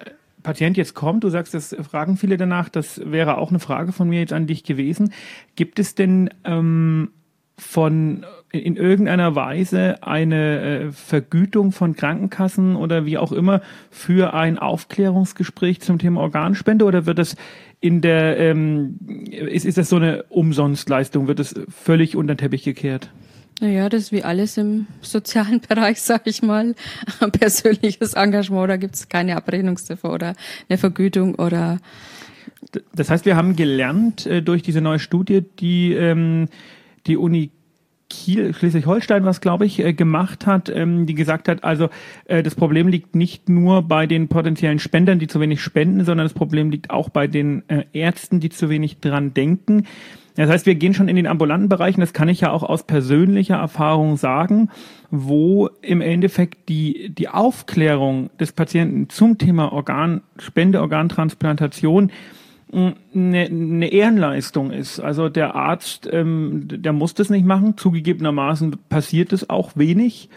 Patient 0.43 0.77
jetzt 0.77 0.93
kommt, 0.93 1.23
du 1.23 1.29
sagst, 1.29 1.53
das 1.53 1.75
fragen 1.81 2.17
viele 2.17 2.37
danach, 2.37 2.69
das 2.69 3.01
wäre 3.03 3.37
auch 3.37 3.49
eine 3.49 3.59
Frage 3.59 3.91
von 3.91 4.09
mir 4.09 4.19
jetzt 4.19 4.33
an 4.33 4.47
dich 4.47 4.63
gewesen. 4.63 5.13
Gibt 5.55 5.79
es 5.79 5.95
denn 5.95 6.29
ähm, 6.45 7.11
von 7.57 8.25
in 8.51 8.77
irgendeiner 8.77 9.35
Weise 9.35 10.01
eine 10.01 10.61
äh, 10.61 10.91
Vergütung 10.91 11.71
von 11.71 11.95
Krankenkassen 11.95 12.75
oder 12.75 13.05
wie 13.05 13.17
auch 13.17 13.31
immer 13.31 13.61
für 13.91 14.33
ein 14.33 14.57
Aufklärungsgespräch 14.57 15.81
zum 15.81 15.99
Thema 15.99 16.21
Organspende 16.21 16.85
oder 16.85 17.05
wird 17.05 17.19
das 17.19 17.35
in 17.79 18.01
der 18.01 18.37
ähm, 18.37 18.97
ist, 19.29 19.65
ist 19.65 19.77
das 19.77 19.89
so 19.89 19.97
eine 19.97 20.23
Umsonstleistung? 20.29 21.27
Wird 21.27 21.39
das 21.39 21.53
völlig 21.69 22.15
unter 22.15 22.33
den 22.33 22.39
Teppich 22.39 22.63
gekehrt? 22.63 23.11
Naja, 23.61 23.89
das 23.89 24.03
ist 24.03 24.11
wie 24.11 24.23
alles 24.23 24.57
im 24.57 24.87
sozialen 25.01 25.61
Bereich, 25.67 26.01
sag 26.01 26.25
ich 26.25 26.41
mal. 26.41 26.75
Persönliches 27.39 28.13
Engagement, 28.13 28.69
da 28.69 28.77
gibt 28.77 28.95
es 28.95 29.09
keine 29.09 29.35
Abrechnungsziffer 29.35 30.11
oder 30.11 30.35
eine 30.69 30.77
Vergütung 30.77 31.35
oder 31.35 31.79
das 32.93 33.09
heißt, 33.09 33.25
wir 33.25 33.35
haben 33.35 33.55
gelernt 33.55 34.25
äh, 34.25 34.41
durch 34.41 34.61
diese 34.61 34.81
neue 34.81 34.99
Studie, 34.99 35.43
die 35.59 35.93
ähm, 35.93 36.47
die 37.07 37.17
Uni 37.17 37.51
Kiel, 38.09 38.53
Schleswig-Holstein, 38.53 39.23
was 39.23 39.39
glaube 39.39 39.65
ich, 39.65 39.79
äh, 39.79 39.93
gemacht 39.93 40.45
hat, 40.47 40.69
ähm, 40.69 41.05
die 41.05 41.13
gesagt 41.13 41.47
hat, 41.47 41.63
also 41.63 41.89
äh, 42.25 42.41
das 42.41 42.55
Problem 42.55 42.87
liegt 42.87 43.15
nicht 43.15 43.49
nur 43.49 43.83
bei 43.83 44.07
den 44.07 44.27
potenziellen 44.27 44.79
Spendern, 44.79 45.19
die 45.19 45.27
zu 45.27 45.39
wenig 45.39 45.61
spenden, 45.61 46.05
sondern 46.05 46.25
das 46.25 46.33
Problem 46.33 46.71
liegt 46.71 46.89
auch 46.89 47.09
bei 47.09 47.27
den 47.27 47.63
Ärzten, 47.93 48.39
die 48.39 48.49
zu 48.49 48.69
wenig 48.69 48.99
dran 48.99 49.33
denken. 49.33 49.85
Das 50.35 50.49
heißt, 50.49 50.65
wir 50.65 50.75
gehen 50.75 50.93
schon 50.93 51.07
in 51.07 51.15
den 51.15 51.27
ambulanten 51.27 51.69
Bereichen, 51.69 52.01
das 52.01 52.13
kann 52.13 52.29
ich 52.29 52.41
ja 52.41 52.51
auch 52.51 52.63
aus 52.63 52.83
persönlicher 52.83 53.57
Erfahrung 53.57 54.17
sagen, 54.17 54.69
wo 55.11 55.69
im 55.81 56.01
Endeffekt 56.01 56.69
die, 56.69 57.09
die 57.09 57.29
Aufklärung 57.29 58.29
des 58.39 58.51
Patienten 58.51 59.09
zum 59.09 59.37
Thema 59.37 59.73
Organspende, 59.73 60.81
Organtransplantation 60.81 62.11
eine, 62.71 63.45
eine 63.45 63.91
Ehrenleistung 63.91 64.71
ist. 64.71 64.99
Also 64.99 65.29
der 65.29 65.55
Arzt, 65.55 66.07
ähm, 66.11 66.67
der 66.67 66.93
muss 66.93 67.15
das 67.15 67.29
nicht 67.29 67.45
machen. 67.45 67.77
Zugegebenermaßen 67.77 68.77
passiert 68.89 69.33
es 69.33 69.49
auch 69.49 69.71
wenig. 69.75 70.29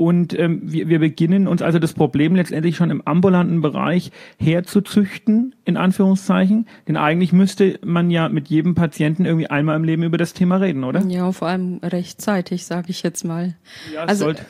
Und 0.00 0.32
ähm, 0.38 0.62
wir, 0.62 0.88
wir 0.88 0.98
beginnen 0.98 1.46
uns 1.46 1.60
also 1.60 1.78
das 1.78 1.92
Problem 1.92 2.34
letztendlich 2.34 2.74
schon 2.74 2.90
im 2.90 3.06
ambulanten 3.06 3.60
Bereich 3.60 4.12
herzuzüchten, 4.38 5.54
in 5.66 5.76
Anführungszeichen. 5.76 6.66
Denn 6.88 6.96
eigentlich 6.96 7.34
müsste 7.34 7.78
man 7.84 8.10
ja 8.10 8.30
mit 8.30 8.48
jedem 8.48 8.74
Patienten 8.74 9.26
irgendwie 9.26 9.48
einmal 9.48 9.76
im 9.76 9.84
Leben 9.84 10.02
über 10.02 10.16
das 10.16 10.32
Thema 10.32 10.56
reden, 10.56 10.84
oder? 10.84 11.02
Ja, 11.06 11.30
vor 11.32 11.48
allem 11.48 11.80
rechtzeitig, 11.82 12.64
sage 12.64 12.86
ich 12.88 13.02
jetzt 13.02 13.26
mal. 13.26 13.56
Ja, 13.92 14.04
also, 14.04 14.24
sollte, 14.24 14.46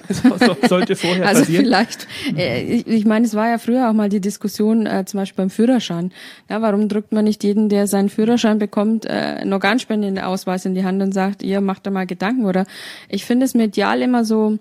sollte 0.68 0.94
vorher 0.94 1.26
also 1.26 1.40
passieren. 1.40 1.64
vielleicht, 1.64 2.06
äh, 2.36 2.62
ich, 2.62 2.86
ich 2.86 3.04
meine, 3.04 3.26
es 3.26 3.34
war 3.34 3.48
ja 3.48 3.58
früher 3.58 3.90
auch 3.90 3.92
mal 3.92 4.08
die 4.08 4.20
Diskussion, 4.20 4.86
äh, 4.86 5.04
zum 5.04 5.18
Beispiel 5.18 5.42
beim 5.42 5.50
Führerschein. 5.50 6.12
Ja, 6.48 6.62
warum 6.62 6.88
drückt 6.88 7.10
man 7.10 7.24
nicht 7.24 7.42
jeden, 7.42 7.68
der 7.68 7.88
seinen 7.88 8.08
Führerschein 8.08 8.60
bekommt, 8.60 9.04
äh, 9.04 9.08
einen 9.08 9.52
Organspende-Ausweis 9.52 10.64
in 10.64 10.76
die 10.76 10.84
Hand 10.84 11.02
und 11.02 11.12
sagt, 11.12 11.42
ihr 11.42 11.60
macht 11.60 11.88
da 11.88 11.90
mal 11.90 12.06
Gedanken, 12.06 12.44
oder? 12.44 12.66
Ich 13.08 13.24
finde 13.24 13.46
es 13.46 13.54
medial 13.54 14.00
immer 14.00 14.24
so, 14.24 14.60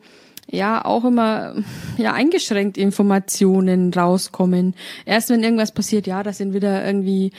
ja 0.52 0.84
auch 0.84 1.06
immer 1.06 1.56
ja 1.98 2.14
eingeschränkt 2.14 2.78
Informationen 2.78 3.94
rauskommen. 3.94 4.76
Erst 5.06 5.30
wenn 5.30 5.44
irgendwas 5.44 5.72
passiert, 5.72 6.08
ja, 6.08 6.24
da 6.24 6.34
sind 6.34 6.54
wieder 6.54 6.86
irgendwie 6.86 7.32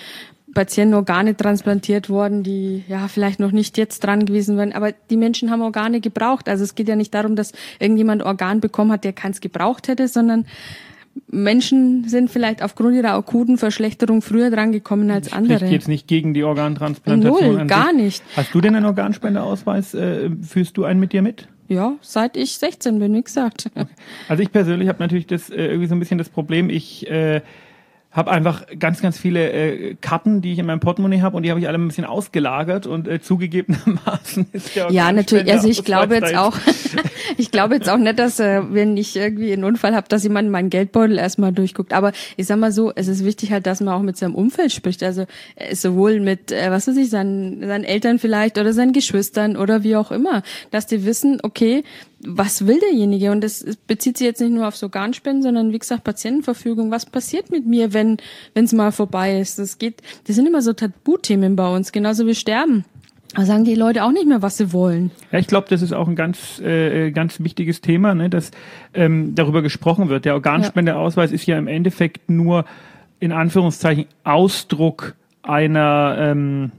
Patienten 0.55 0.95
Organe 0.95 1.37
transplantiert 1.37 2.09
worden, 2.09 2.43
die 2.43 2.83
ja 2.89 3.09
vielleicht 3.09 3.39
noch 3.39 3.53
nicht 3.53 3.79
jetzt 3.79 4.01
dran 4.01 4.27
gewesen 4.27 4.57
wären, 4.57 4.73
aber 4.73 4.93
die 5.11 5.17
Menschen 5.17 5.51
haben 5.51 5.63
Organe 5.63 6.01
gebraucht. 6.01 6.49
Also 6.49 6.65
es 6.65 6.75
geht 6.75 6.89
ja 6.89 6.97
nicht 6.97 7.15
darum, 7.15 7.37
dass 7.37 7.53
irgendjemand 7.79 8.23
Organ 8.23 8.61
bekommen 8.61 8.91
hat, 8.91 9.05
der 9.05 9.13
keins 9.13 9.41
gebraucht 9.41 9.89
hätte, 9.89 10.09
sondern 10.09 10.47
Menschen 11.29 12.09
sind 12.09 12.31
vielleicht 12.31 12.63
aufgrund 12.63 12.97
ihrer 12.97 13.15
akuten 13.15 13.59
Verschlechterung 13.59 14.23
früher 14.23 14.51
dran 14.51 14.73
gekommen 14.73 15.11
als 15.11 15.33
andere. 15.33 15.59
Spricht 15.59 15.73
jetzt 15.73 15.89
nicht 15.89 16.07
gegen 16.09 16.35
die 16.35 16.45
Organtransplantation. 16.45 17.57
Null, 17.57 17.67
gar 17.67 17.93
nicht. 17.93 18.23
Hast 18.37 18.55
du 18.55 18.61
denn 18.61 18.75
einen 18.75 18.87
Organspendeausweis? 18.87 19.95
Äh, 19.95 20.31
führst 20.43 20.77
du 20.77 20.85
einen 20.85 21.01
mit 21.01 21.13
dir 21.13 21.23
mit? 21.23 21.49
Ja, 21.71 21.95
seit 22.01 22.37
ich 22.37 22.59
16 22.59 22.99
bin, 22.99 23.15
wie 23.15 23.23
gesagt. 23.23 23.71
Okay. 23.77 23.87
Also 24.29 24.43
ich 24.43 24.51
persönlich 24.51 24.89
habe 24.89 24.99
natürlich 24.99 25.29
das 25.29 25.51
äh, 25.51 25.67
irgendwie 25.67 25.87
so 25.87 25.95
ein 25.95 26.01
bisschen 26.01 26.19
das 26.19 26.29
Problem, 26.29 26.69
ich 26.69 27.09
äh, 27.09 27.43
habe 28.13 28.31
einfach 28.33 28.67
ganz, 28.77 29.01
ganz 29.01 29.19
viele 29.19 29.53
äh, 29.53 29.95
Karten, 30.01 30.41
die 30.41 30.53
ich 30.53 30.59
in 30.59 30.67
meinem 30.67 30.81
Portemonnaie 30.81 31.21
habe 31.21 31.37
und 31.37 31.45
die 31.45 31.51
habe 31.51 31.61
ich 31.61 31.69
alle 31.69 31.79
ein 31.79 31.87
bisschen 31.87 32.05
ausgelagert 32.05 32.89
und 32.89 33.07
äh, 33.07 33.21
zugegebenermaßen 33.21 34.49
ist 34.53 34.75
der 34.75 34.91
Ja, 34.91 35.13
natürlich. 35.13 35.53
Also 35.53 35.69
ich 35.69 35.85
glaube 35.85 36.17
jetzt 36.17 36.35
auch, 36.35 36.57
ich 37.37 37.53
glaube 37.53 37.77
jetzt 37.77 37.89
auch 37.89 37.99
nicht, 37.99 38.19
dass 38.19 38.41
äh, 38.41 38.63
wenn 38.71 38.97
ich 38.97 39.15
irgendwie 39.15 39.53
einen 39.53 39.63
Unfall 39.63 39.95
habe, 39.95 40.09
dass 40.09 40.25
jemand 40.25 40.51
meinen 40.51 40.71
Geldbeutel 40.71 41.19
erstmal 41.19 41.53
durchguckt. 41.53 41.93
Aber 41.93 42.11
ich 42.37 42.49
sag 42.49 42.59
mal 42.59 42.73
so, 42.73 42.93
es 42.97 43.07
ist 43.07 43.25
wichtig 43.25 43.53
halt, 43.53 43.67
dass 43.67 43.81
man 43.81 43.95
auch 43.95 44.03
mit 44.03 44.17
seinem 44.17 44.35
Umfeld 44.35 44.73
spricht. 44.73 45.05
Also 45.05 45.27
äh, 45.55 45.77
sowohl 45.77 46.19
mit, 46.19 46.51
äh, 46.51 46.69
was 46.73 46.89
weiß 46.89 46.97
ich, 46.97 47.11
seinen, 47.11 47.65
seinen 47.65 47.85
Eltern 47.85 48.19
vielleicht 48.19 48.59
oder 48.59 48.73
seinen 48.73 48.93
Geschwistern 48.93 49.57
oder 49.57 49.85
wie 49.85 49.95
auch 49.95 50.11
immer, 50.11 50.43
dass 50.73 50.87
die 50.87 51.07
wissen, 51.07 51.39
okay, 51.45 51.85
was 52.23 52.67
will 52.67 52.79
derjenige? 52.81 53.31
Und 53.31 53.43
das 53.43 53.65
bezieht 53.87 54.19
sich 54.19 54.27
jetzt 54.27 54.41
nicht 54.41 54.53
nur 54.53 54.69
auf 54.69 54.83
Organspenden, 54.83 55.43
sondern 55.43 55.73
wie 55.73 55.79
gesagt 55.79 56.05
Patientenverfügung. 56.05 56.91
Was 56.91 57.07
passiert 57.07 57.51
mit 57.51 57.67
mir, 57.67 57.93
wenn 57.93 58.19
wenn 58.55 58.65
es 58.65 58.73
mal 58.73 58.93
vorbei 58.93 59.41
ist? 59.41 59.59
Das 59.59 59.79
geht. 59.79 60.03
Das 60.27 60.37
sind 60.37 60.47
immer 60.47 60.63
so 60.63 60.73
Tabuthemen 60.73 61.57
bei 61.57 61.75
uns, 61.75 61.93
genauso 61.93 62.27
wie 62.27 62.35
Sterben. 62.35 62.85
Da 63.35 63.45
sagen 63.45 63.65
die 63.65 63.77
Leute 63.77 64.03
auch 64.03 64.11
nicht 64.11 64.27
mehr, 64.27 64.43
was 64.43 64.57
sie 64.57 64.73
wollen. 64.73 65.13
Ja, 65.31 65.39
ich 65.39 65.47
glaube, 65.47 65.69
das 65.71 65.83
ist 65.83 65.93
auch 65.93 66.09
ein 66.09 66.17
ganz, 66.17 66.59
äh, 66.61 67.13
ganz 67.13 67.39
wichtiges 67.39 67.81
Thema, 67.81 68.13
ne, 68.15 68.29
dass 68.29 68.51
ähm, 68.93 69.37
darüber 69.37 69.63
gesprochen 69.63 70.09
wird. 70.09 70.25
Der 70.25 70.35
Organspendeausweis 70.35 71.31
ja. 71.31 71.35
ist 71.37 71.47
ja 71.47 71.57
im 71.57 71.69
Endeffekt 71.69 72.29
nur 72.29 72.65
in 73.21 73.31
Anführungszeichen 73.31 74.07
Ausdruck 74.25 75.15
einer 75.43 76.17
ähm, 76.19 76.73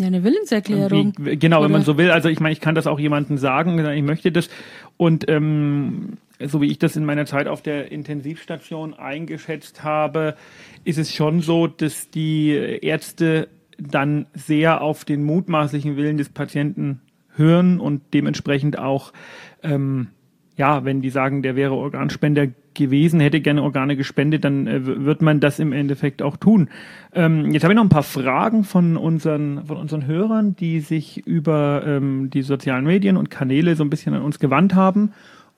ja, 0.00 0.06
eine 0.06 0.24
Willenserklärung. 0.24 1.12
Wie, 1.18 1.36
genau, 1.36 1.58
Oder? 1.58 1.66
wenn 1.66 1.72
man 1.72 1.82
so 1.82 1.98
will. 1.98 2.10
Also 2.10 2.28
ich 2.28 2.40
meine, 2.40 2.52
ich 2.52 2.60
kann 2.60 2.74
das 2.74 2.86
auch 2.86 2.98
jemandem 2.98 3.38
sagen, 3.38 3.78
ich 3.78 4.02
möchte 4.02 4.32
das. 4.32 4.48
Und 4.96 5.28
ähm, 5.28 6.18
so 6.44 6.60
wie 6.60 6.70
ich 6.70 6.78
das 6.78 6.96
in 6.96 7.04
meiner 7.04 7.26
Zeit 7.26 7.46
auf 7.46 7.62
der 7.62 7.92
Intensivstation 7.92 8.94
eingeschätzt 8.94 9.84
habe, 9.84 10.36
ist 10.84 10.98
es 10.98 11.14
schon 11.14 11.40
so, 11.42 11.66
dass 11.66 12.10
die 12.10 12.50
Ärzte 12.50 13.48
dann 13.78 14.26
sehr 14.34 14.80
auf 14.80 15.04
den 15.04 15.22
mutmaßlichen 15.22 15.96
Willen 15.96 16.16
des 16.16 16.30
Patienten 16.30 17.00
hören 17.36 17.78
und 17.78 18.02
dementsprechend 18.12 18.78
auch 18.78 19.12
ähm, 19.62 20.08
ja, 20.60 20.84
wenn 20.84 21.00
die 21.00 21.08
sagen, 21.08 21.42
der 21.42 21.56
wäre 21.56 21.74
Organspender 21.74 22.46
gewesen, 22.74 23.20
hätte 23.20 23.40
gerne 23.40 23.62
Organe 23.62 23.96
gespendet, 23.96 24.44
dann 24.44 24.66
äh, 24.66 24.80
wird 24.84 25.22
man 25.22 25.40
das 25.40 25.58
im 25.58 25.72
Endeffekt 25.72 26.22
auch 26.22 26.36
tun. 26.36 26.68
Ähm, 27.12 27.52
jetzt 27.52 27.62
habe 27.64 27.72
ich 27.72 27.76
noch 27.76 27.84
ein 27.84 27.90
paar 27.90 28.02
Fragen 28.02 28.64
von 28.64 28.96
unseren, 28.96 29.64
von 29.66 29.76
unseren 29.76 30.06
Hörern, 30.06 30.56
die 30.56 30.80
sich 30.80 31.26
über 31.26 31.82
ähm, 31.86 32.30
die 32.30 32.42
sozialen 32.42 32.84
Medien 32.84 33.16
und 33.16 33.30
Kanäle 33.30 33.76
so 33.76 33.84
ein 33.84 33.90
bisschen 33.90 34.14
an 34.14 34.22
uns 34.22 34.38
gewandt 34.38 34.74
haben. 34.74 35.12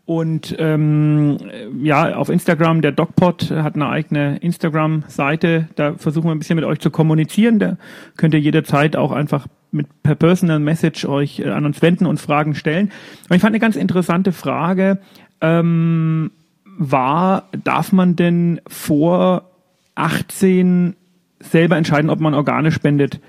Und 0.05 0.57
ähm, 0.59 1.39
ja, 1.81 2.17
auf 2.17 2.29
Instagram, 2.29 2.83
der 2.83 2.91
DocPod 2.91 3.51
hat 3.51 3.77
eine 3.77 3.89
eigene 3.89 4.37
Instagram-Seite. 4.39 5.69
Da 5.77 5.95
versuchen 5.95 6.27
wir 6.27 6.33
ein 6.33 6.41
bisschen 6.41 6.57
mit 6.57 6.65
euch 6.65 6.81
zu 6.81 6.91
kommunizieren. 6.91 7.61
Da 7.61 7.77
könnt 8.17 8.35
ihr 8.35 8.41
jederzeit 8.41 8.97
auch 8.97 9.13
einfach 9.13 9.47
mit 9.71 9.87
per 10.03 10.17
Personal 10.17 10.59
Message 10.59 11.05
euch 11.05 11.41
äh, 11.41 11.51
an 11.51 11.65
uns 11.65 11.81
wenden 11.83 12.07
und 12.07 12.21
Fragen 12.21 12.55
stellen. 12.55 12.91
Und 13.29 13.37
ich 13.37 13.43
fand 13.43 13.53
eine 13.53 13.61
ganz 13.61 13.77
interessante 13.77 14.33
Frage 14.33 14.99
ähm, 15.41 16.31
war, 16.79 17.49
darf 17.65 17.93
man 17.93 18.17
denn 18.17 18.61
vor 18.67 19.51
18 19.95 20.97
selber 21.41 21.77
entscheiden, 21.77 22.11
ob 22.11 22.21
man 22.21 22.35
Organe 22.35 22.73
spendet? 22.73 23.21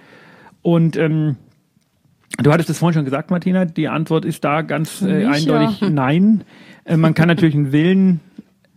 Und 0.62 0.96
ähm, 0.98 1.36
du 2.42 2.52
hattest 2.52 2.70
es 2.70 2.80
vorhin 2.80 2.94
schon 2.94 3.06
gesagt, 3.06 3.32
Martina, 3.32 3.66
die 3.66 3.88
Antwort 3.88 4.26
ist 4.26 4.44
da 4.44 4.62
ganz 4.62 5.02
äh, 5.02 5.26
eindeutig 5.26 5.82
ja. 5.82 5.90
nein. 5.92 6.44
Äh, 6.86 6.98
man 6.98 7.14
kann 7.14 7.28
natürlich 7.28 7.56
einen 7.56 7.72
Willen 7.72 8.20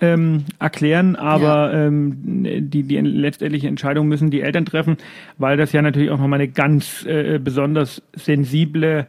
ähm, 0.01 0.45
erklären, 0.59 1.17
aber 1.17 1.73
ja. 1.73 1.87
ähm, 1.87 2.69
die, 2.71 2.83
die 2.83 3.01
letztendliche 3.01 3.69
Entscheidung 3.69 4.09
müssen 4.09 4.31
die 4.31 4.43
Eltern 4.43 4.67
treffen, 4.67 4.99
weil 5.39 5.57
das 5.57 5.73
ja 5.73 5.81
natürlich 5.81 6.11
auch 6.11 6.19
nochmal 6.19 6.41
eine 6.41 6.49
ganz 6.49 7.07
äh, 7.07 7.39
besonders 7.43 8.03
sensible 8.15 9.07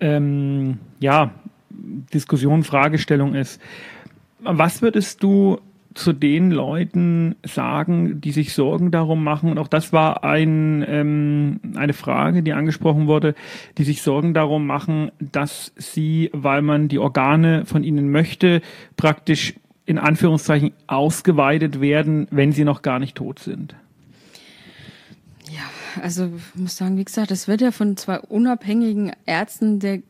ähm, 0.00 0.78
ja, 0.98 1.30
Diskussion, 1.70 2.64
Fragestellung 2.64 3.34
ist. 3.34 3.60
Was 4.44 4.82
würdest 4.82 5.22
du 5.22 5.58
zu 5.94 6.12
den 6.12 6.50
Leuten 6.50 7.36
sagen, 7.46 8.20
die 8.20 8.32
sich 8.32 8.52
Sorgen 8.52 8.90
darum 8.90 9.22
machen, 9.22 9.50
und 9.50 9.58
auch 9.58 9.68
das 9.68 9.92
war 9.92 10.24
ein, 10.24 10.84
ähm, 10.86 11.60
eine 11.76 11.92
Frage, 11.92 12.42
die 12.42 12.52
angesprochen 12.52 13.06
wurde, 13.06 13.34
die 13.78 13.84
sich 13.84 14.02
Sorgen 14.02 14.34
darum 14.34 14.66
machen, 14.66 15.12
dass 15.20 15.72
sie, 15.76 16.30
weil 16.32 16.62
man 16.62 16.88
die 16.88 16.98
Organe 16.98 17.64
von 17.64 17.84
ihnen 17.84 18.10
möchte, 18.10 18.60
praktisch 18.96 19.54
in 19.86 19.98
Anführungszeichen 19.98 20.72
ausgeweidet 20.86 21.80
werden, 21.80 22.26
wenn 22.30 22.52
sie 22.52 22.64
noch 22.64 22.82
gar 22.82 22.98
nicht 22.98 23.16
tot 23.16 23.38
sind? 23.38 23.76
Ja, 25.50 26.02
also 26.02 26.30
ich 26.54 26.60
muss 26.60 26.76
sagen, 26.76 26.96
wie 26.96 27.04
gesagt, 27.04 27.30
das 27.30 27.46
wird 27.46 27.60
ja 27.60 27.70
von 27.70 27.96
zwei 27.96 28.18
unabhängigen 28.18 29.12
Ärzten 29.26 29.78
der 29.78 30.00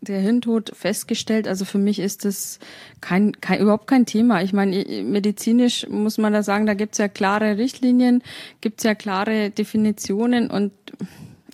der 0.00 0.20
Hirntod 0.20 0.72
festgestellt. 0.74 1.46
Also 1.46 1.64
für 1.64 1.78
mich 1.78 1.98
ist 1.98 2.24
das 2.24 2.58
kein, 3.00 3.40
kein 3.40 3.60
überhaupt 3.60 3.86
kein 3.86 4.06
Thema. 4.06 4.42
Ich 4.42 4.52
meine, 4.52 4.84
medizinisch 5.02 5.86
muss 5.88 6.18
man 6.18 6.32
da 6.32 6.42
sagen, 6.42 6.66
da 6.66 6.74
gibt's 6.74 6.98
ja 6.98 7.08
klare 7.08 7.58
Richtlinien, 7.58 8.22
gibt's 8.60 8.84
ja 8.84 8.94
klare 8.94 9.50
Definitionen 9.50 10.50
und 10.50 10.72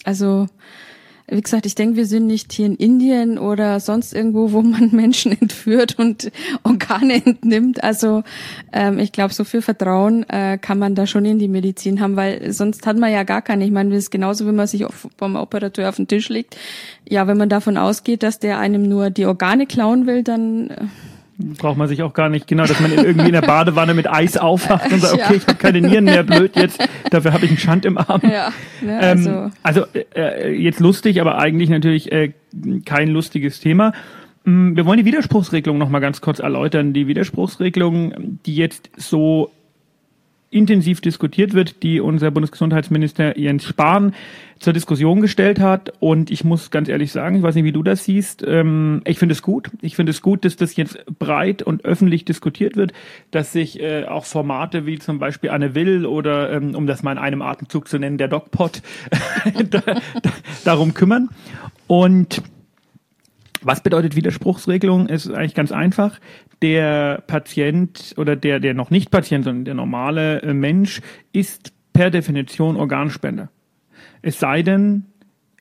also 0.05 0.47
wie 1.29 1.41
gesagt, 1.41 1.67
ich 1.67 1.75
denke, 1.75 1.97
wir 1.97 2.07
sind 2.07 2.27
nicht 2.27 2.53
hier 2.53 2.67
in 2.67 2.77
Indien 2.77 3.39
oder 3.39 3.81
sonst 3.81 4.13
irgendwo, 4.13 4.53
wo 4.53 4.63
man 4.63 4.91
Menschen 4.93 5.33
entführt 5.33 5.99
und 5.99 6.31
Organe 6.63 7.25
entnimmt. 7.25 7.83
Also 7.83 8.23
ähm, 8.73 8.99
ich 8.99 9.11
glaube, 9.13 9.35
so 9.35 9.43
viel 9.45 9.63
Vertrauen 9.63 10.29
äh, 10.29 10.59
kann 10.59 10.79
man 10.79 10.95
da 10.95 11.07
schon 11.07 11.25
in 11.25 11.39
die 11.39 11.49
Medizin 11.49 12.01
haben, 12.01 12.17
weil 12.17 12.53
sonst 12.53 12.87
hat 12.87 12.97
man 12.97 13.13
ja 13.13 13.25
gar 13.25 13.43
keine. 13.43 13.65
Ich 13.65 13.73
meine, 13.73 13.91
das 13.91 14.05
ist 14.05 14.11
genauso, 14.11 14.47
wenn 14.47 14.55
man 14.55 14.69
sich 14.69 14.85
auf, 14.85 15.09
beim 15.17 15.35
Operateur 15.37 15.89
auf 15.89 15.97
den 15.97 16.07
Tisch 16.07 16.29
legt. 16.29 16.57
Ja, 17.09 17.27
wenn 17.27 17.39
man 17.39 17.49
davon 17.49 17.77
ausgeht, 17.77 18.23
dass 18.23 18.39
der 18.39 18.59
einem 18.59 18.89
nur 18.89 19.11
die 19.11 19.27
Organe 19.27 19.67
klauen 19.67 20.07
will, 20.07 20.23
dann 20.23 20.71
äh, 20.71 20.85
braucht 21.39 21.77
man 21.77 21.89
sich 21.89 22.03
auch 22.03 22.15
gar 22.15 22.29
nicht, 22.29 22.47
genau, 22.47 22.65
dass 22.65 22.81
man 22.81 22.93
irgendwie 22.93 23.27
in 23.27 23.33
der 23.33 23.43
Badewanne 23.43 23.95
mit 23.95 24.09
Eis 24.09 24.37
aufwacht 24.37 24.91
und 24.91 25.01
sagt, 25.01 25.15
okay, 25.15 25.23
ja. 25.31 25.37
ich 25.37 25.47
habe 25.47 25.59
keine 25.59 25.81
Nieren 25.81 26.05
mehr, 26.05 26.23
blöd 26.23 26.57
jetzt, 26.57 26.83
dafür 27.11 27.33
habe 27.33 27.45
ich 27.45 27.51
einen 27.51 27.59
Schand 27.59 27.85
im 27.85 27.99
Arm. 27.99 28.23
Ja, 28.23 28.53
ne, 28.81 28.99
also, 28.99 29.31
ähm, 29.31 29.53
also 29.63 29.85
äh, 30.15 30.51
jetzt 30.53 30.81
lustig, 30.81 31.21
aber 31.21 31.39
eigentlich 31.39 31.69
natürlich 31.69 32.11
äh, 32.11 32.33
kein 32.85 33.09
lustiges 33.09 33.61
Thema. 33.61 33.93
Mm, 34.45 34.77
wir 34.77 34.87
wollen 34.87 34.99
die 34.99 35.05
Widerspruchsregelung 35.05 35.77
nochmal 35.77 36.01
ganz 36.01 36.21
kurz 36.21 36.39
erläutern. 36.39 36.93
Die 36.93 37.07
Widerspruchsregelung, 37.07 38.39
die 38.47 38.57
jetzt 38.57 38.91
so 38.97 39.51
intensiv 40.57 41.01
diskutiert 41.01 41.55
wird, 41.55 41.83
die 41.83 42.01
unser 42.01 42.31
Bundesgesundheitsminister 42.31 43.39
Jens 43.39 43.65
Spahn 43.65 44.15
zur 44.59 44.73
Diskussion 44.73 45.21
gestellt 45.21 45.61
hat. 45.61 45.93
Und 46.01 46.31
ich 46.31 46.43
muss 46.43 46.71
ganz 46.71 46.89
ehrlich 46.89 47.13
sagen, 47.13 47.37
ich 47.37 47.43
weiß 47.43 47.55
nicht, 47.55 47.65
wie 47.65 47.73
du 47.73 47.83
das 47.83 48.05
siehst, 48.05 48.43
ähm, 48.47 49.03
ich 49.05 49.19
finde 49.19 49.35
es 49.35 49.43
gut. 49.43 49.71
Ich 49.83 49.97
finde 49.97 50.11
es 50.11 50.23
gut, 50.23 50.45
dass 50.45 50.57
das 50.57 50.77
jetzt 50.77 51.05
breit 51.19 51.63
und 51.63 51.85
öffentlich 51.85 52.25
diskutiert 52.25 52.77
wird, 52.77 52.93
dass 53.31 53.53
sich 53.53 53.81
äh, 53.81 54.05
auch 54.05 54.25
Formate 54.25 54.87
wie 54.87 54.99
zum 54.99 55.19
Beispiel 55.19 55.51
Anne 55.51 55.75
Will 55.75 56.07
oder, 56.07 56.53
ähm, 56.53 56.75
um 56.75 56.87
das 56.87 57.03
mal 57.03 57.13
in 57.13 57.19
einem 57.19 57.43
Atemzug 57.43 57.89
zu 57.89 57.99
nennen, 57.99 58.19
der 58.19 58.29
DocPod 58.29 58.81
da, 59.71 59.81
da, 59.81 59.97
darum 60.65 60.95
kümmern. 60.95 61.29
Und 61.87 62.43
was 63.67 63.83
bedeutet 63.83 64.17
Widerspruchsregelung? 64.17 65.09
Es 65.09 65.27
ist 65.27 65.35
eigentlich 65.35 65.55
ganz 65.55 65.73
einfach. 65.73 66.21
Der 66.63 67.23
Patient 67.27 68.15
oder 68.17 68.37
der, 68.37 68.61
der 68.61 68.75
noch 68.75 68.91
nicht 68.91 69.11
Patient, 69.11 69.45
sondern 69.45 69.65
der 69.65 69.75
normale 69.75 70.43
äh, 70.43 70.55
Mensch 70.55 71.01
ist 71.33 71.73
per 71.93 72.11
Definition 72.11 72.77
Organspender. 72.77 73.51
Es 74.23 74.39
sei 74.39 74.63
denn, 74.63 75.07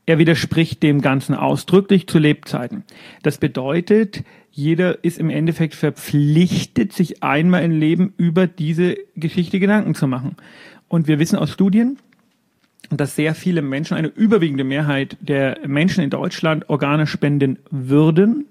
er 0.05 0.19
widerspricht 0.19 0.83
dem 0.83 1.01
Ganzen 1.01 1.33
ausdrücklich 1.33 2.07
zu 2.07 2.19
Lebzeiten. 2.19 2.83
Das 3.23 3.39
bedeutet, 3.39 4.23
jeder 4.51 5.03
ist 5.03 5.17
im 5.17 5.29
Endeffekt 5.29 5.73
verpflichtet, 5.73 6.93
sich 6.93 7.23
einmal 7.23 7.63
im 7.63 7.71
Leben 7.71 8.13
über 8.17 8.45
diese 8.47 8.97
Geschichte 9.15 9.59
Gedanken 9.59 9.95
zu 9.95 10.07
machen. 10.07 10.35
Und 10.87 11.07
wir 11.07 11.19
wissen 11.19 11.37
aus 11.37 11.49
Studien, 11.49 11.97
dass 12.89 13.15
sehr 13.15 13.35
viele 13.35 13.61
Menschen, 13.61 13.97
eine 13.97 14.07
überwiegende 14.07 14.63
Mehrheit 14.63 15.17
der 15.19 15.59
Menschen 15.65 16.03
in 16.03 16.09
Deutschland 16.09 16.69
Organe 16.69 17.07
spenden 17.07 17.59
würden, 17.71 18.45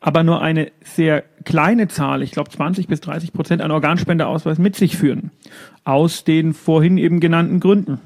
aber 0.00 0.24
nur 0.24 0.42
eine 0.42 0.72
sehr 0.82 1.22
kleine 1.44 1.86
Zahl, 1.88 2.22
ich 2.22 2.32
glaube 2.32 2.50
20 2.50 2.88
bis 2.88 3.00
30 3.00 3.32
Prozent, 3.32 3.62
einen 3.62 3.70
Organspendeausweis 3.70 4.58
mit 4.58 4.74
sich 4.74 4.96
führen. 4.96 5.30
Aus 5.84 6.24
den 6.24 6.54
vorhin 6.54 6.98
eben 6.98 7.20
genannten 7.20 7.60
Gründen. 7.60 8.00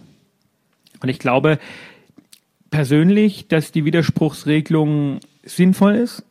Und 1.00 1.08
ich 1.08 1.18
glaube 1.18 1.58
persönlich, 2.70 3.48
dass 3.48 3.72
die 3.72 3.84
Widerspruchsregelung 3.86 5.20
sinnvoll 5.42 5.94
ist. 5.94 6.24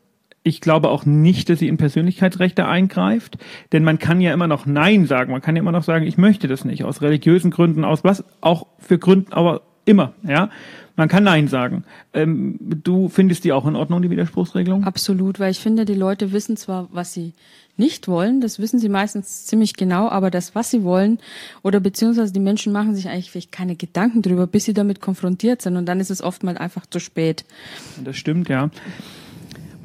Ich 0.48 0.62
glaube 0.62 0.90
auch 0.90 1.08
nicht, 1.08 1.50
dass 1.50 1.58
sie 1.58 1.68
in 1.68 1.78
Persönlichkeitsrechte 1.78 2.68
eingreift, 2.68 3.40
denn 3.72 3.84
man 3.84 3.98
kann 3.98 4.22
ja 4.22 4.32
immer 4.32 4.46
noch 4.46 4.68
Nein 4.68 5.08
sagen. 5.08 5.32
Man 5.32 5.42
kann 5.42 5.56
ja 5.56 5.62
immer 5.64 5.72
noch 5.72 5.84
sagen, 5.84 6.06
ich 6.06 6.20
möchte 6.20 6.48
das 6.48 6.66
nicht, 6.66 6.84
aus 6.84 7.02
religiösen 7.02 7.50
Gründen, 7.50 7.84
aus 7.84 8.04
was 8.04 8.24
auch 8.42 8.68
für 8.78 9.00
Gründen, 9.00 9.34
aber 9.34 9.64
immer, 9.86 10.14
ja. 10.22 10.52
Man 10.96 11.10
kann 11.10 11.24
Nein 11.24 11.48
sagen. 11.48 11.84
Ähm, 12.14 12.60
du 12.62 13.10
findest 13.10 13.44
die 13.44 13.54
auch 13.54 13.66
in 13.66 13.76
Ordnung, 13.76 14.04
die 14.04 14.12
Widerspruchsregelung? 14.12 14.84
Absolut, 14.84 15.40
weil 15.40 15.50
ich 15.50 15.60
finde, 15.60 15.84
die 15.84 15.96
Leute 15.96 16.32
wissen 16.32 16.58
zwar, 16.58 16.90
was 16.92 17.12
sie 17.12 17.34
nicht 17.76 18.08
wollen, 18.08 18.40
das 18.40 18.60
wissen 18.60 18.78
sie 18.78 18.88
meistens 18.88 19.48
ziemlich 19.48 19.76
genau, 19.76 20.10
aber 20.10 20.30
das, 20.30 20.54
was 20.54 20.70
sie 20.70 20.84
wollen, 20.84 21.18
oder 21.64 21.80
beziehungsweise 21.80 22.32
die 22.32 22.40
Menschen 22.40 22.72
machen 22.72 22.94
sich 22.94 23.10
eigentlich 23.10 23.32
vielleicht 23.32 23.52
keine 23.52 23.76
Gedanken 23.76 24.22
drüber, 24.22 24.46
bis 24.46 24.66
sie 24.66 24.76
damit 24.76 25.02
konfrontiert 25.02 25.64
sind 25.64 25.76
und 25.76 25.88
dann 25.88 26.00
ist 26.00 26.12
es 26.12 26.22
oftmals 26.22 26.60
einfach 26.60 26.86
zu 26.86 27.00
spät. 27.00 27.46
Das 28.04 28.16
stimmt, 28.16 28.48
ja. 28.48 28.70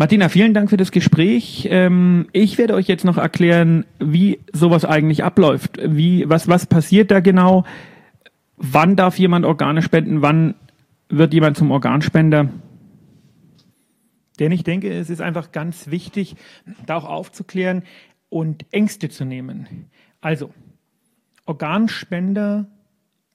Martina, 0.01 0.31
vielen 0.31 0.55
Dank 0.55 0.71
für 0.71 0.79
das 0.79 0.93
Gespräch. 0.93 1.69
Ähm, 1.71 2.27
ich 2.33 2.57
werde 2.57 2.73
euch 2.73 2.89
jetzt 2.89 3.05
noch 3.05 3.19
erklären, 3.19 3.85
wie 3.99 4.41
sowas 4.51 4.87
eigentlich 4.87 5.25
abläuft. 5.25 5.79
Wie, 5.85 6.27
was, 6.27 6.49
was 6.49 6.65
passiert 6.65 7.11
da 7.11 7.21
genau? 7.21 7.67
Wann 8.57 8.97
darf 8.97 9.19
jemand 9.19 9.45
Organe 9.45 9.83
spenden? 9.83 10.23
Wann 10.23 10.55
wird 11.11 11.35
jemand 11.35 11.59
zum 11.59 11.71
Organspender? 11.71 12.49
Denn 14.39 14.53
ich 14.53 14.65
denke, 14.65 14.91
es 14.91 15.11
ist 15.11 15.21
einfach 15.21 15.53
ganz 15.53 15.91
wichtig, 15.91 16.35
da 16.87 16.97
auch 16.97 17.05
aufzuklären 17.05 17.83
und 18.31 18.65
Ängste 18.71 19.11
zu 19.11 19.27
nehmen. 19.27 19.91
Also, 20.23 20.49
Organspender 21.45 22.69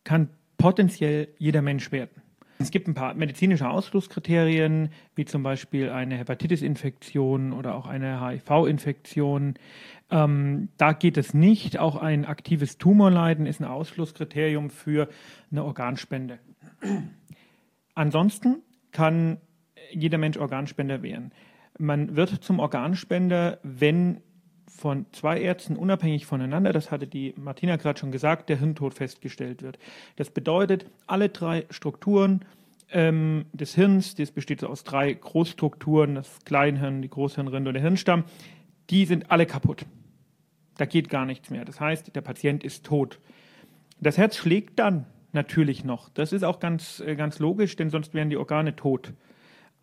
kann 0.04 0.30
potenziell 0.58 1.28
jeder 1.38 1.62
Mensch 1.62 1.92
werden. 1.92 2.25
Es 2.58 2.72
gibt 2.72 2.88
ein 2.88 2.94
paar 2.94 3.14
medizinische 3.16 3.70
Ausschlusskriterien, 3.70 4.90
wie 5.16 5.26
zum 5.26 5.44
Beispiel 5.44 5.90
eine 5.90 6.18
Hepatitis-Infektion 6.18 7.52
oder 7.52 7.76
auch 7.76 7.86
eine 7.86 8.26
HIV-Infektion. 8.26 9.56
Ähm, 10.10 10.70
da 10.78 10.94
geht 10.94 11.18
es 11.18 11.34
nicht. 11.34 11.80
Auch 11.80 11.98
ein 11.98 12.26
aktives 12.26 12.78
Tumorleiden 12.78 13.46
ist 13.46 13.60
ein 13.60 13.66
Ausschlusskriterium 13.66 14.70
für 14.70 15.10
eine 15.52 15.66
Organspende. 15.66 16.40
Ansonsten 17.94 18.62
kann 18.92 19.38
jeder 19.92 20.18
Mensch 20.18 20.38
Organspender 20.38 21.04
werden. 21.04 21.32
Man 21.78 22.16
wird 22.16 22.30
zum 22.30 22.60
Organspender, 22.60 23.60
wenn 23.64 24.22
von 24.76 25.06
zwei 25.12 25.40
Ärzten 25.40 25.76
unabhängig 25.76 26.26
voneinander, 26.26 26.74
das 26.74 26.92
hatte 26.92 27.08
die 27.08 27.34
Martina 27.38 27.78
gerade 27.78 28.00
schon 28.00 28.12
gesagt, 28.12 28.50
der 28.50 28.60
Hirntod 28.60 28.94
festgestellt 28.94 29.62
wird. 29.62 29.80
Das 30.18 30.30
bedeutet, 30.30 30.86
alle 31.08 31.30
drei 31.30 31.66
Strukturen 31.70 32.44
ähm, 32.92 33.46
des 33.54 33.76
Hirns, 33.76 34.16
das 34.16 34.32
besteht 34.32 34.64
aus 34.64 34.84
drei 34.84 35.14
Großstrukturen, 35.14 36.16
das 36.16 36.40
Kleinhirn, 36.46 37.02
die 37.02 37.10
Großhirnrinde 37.10 37.70
und 37.70 37.74
der 37.74 37.84
Hirnstamm, 37.84 38.26
die 38.90 39.06
sind 39.06 39.32
alle 39.32 39.46
kaputt. 39.46 39.86
Da 40.78 40.86
geht 40.86 41.10
gar 41.10 41.26
nichts 41.26 41.50
mehr. 41.50 41.66
Das 41.66 41.80
heißt, 41.80 42.16
der 42.16 42.22
Patient 42.22 42.64
ist 42.64 42.86
tot. 42.86 43.20
Das 44.00 44.18
Herz 44.18 44.36
schlägt 44.36 44.78
dann 44.78 45.06
natürlich 45.32 45.84
noch. 45.84 46.10
Das 46.10 46.34
ist 46.34 46.44
auch 46.44 46.60
ganz, 46.60 47.00
äh, 47.00 47.16
ganz 47.16 47.40
logisch, 47.40 47.76
denn 47.76 47.90
sonst 47.90 48.14
wären 48.14 48.30
die 48.30 48.38
Organe 48.38 48.76
tot 48.76 49.14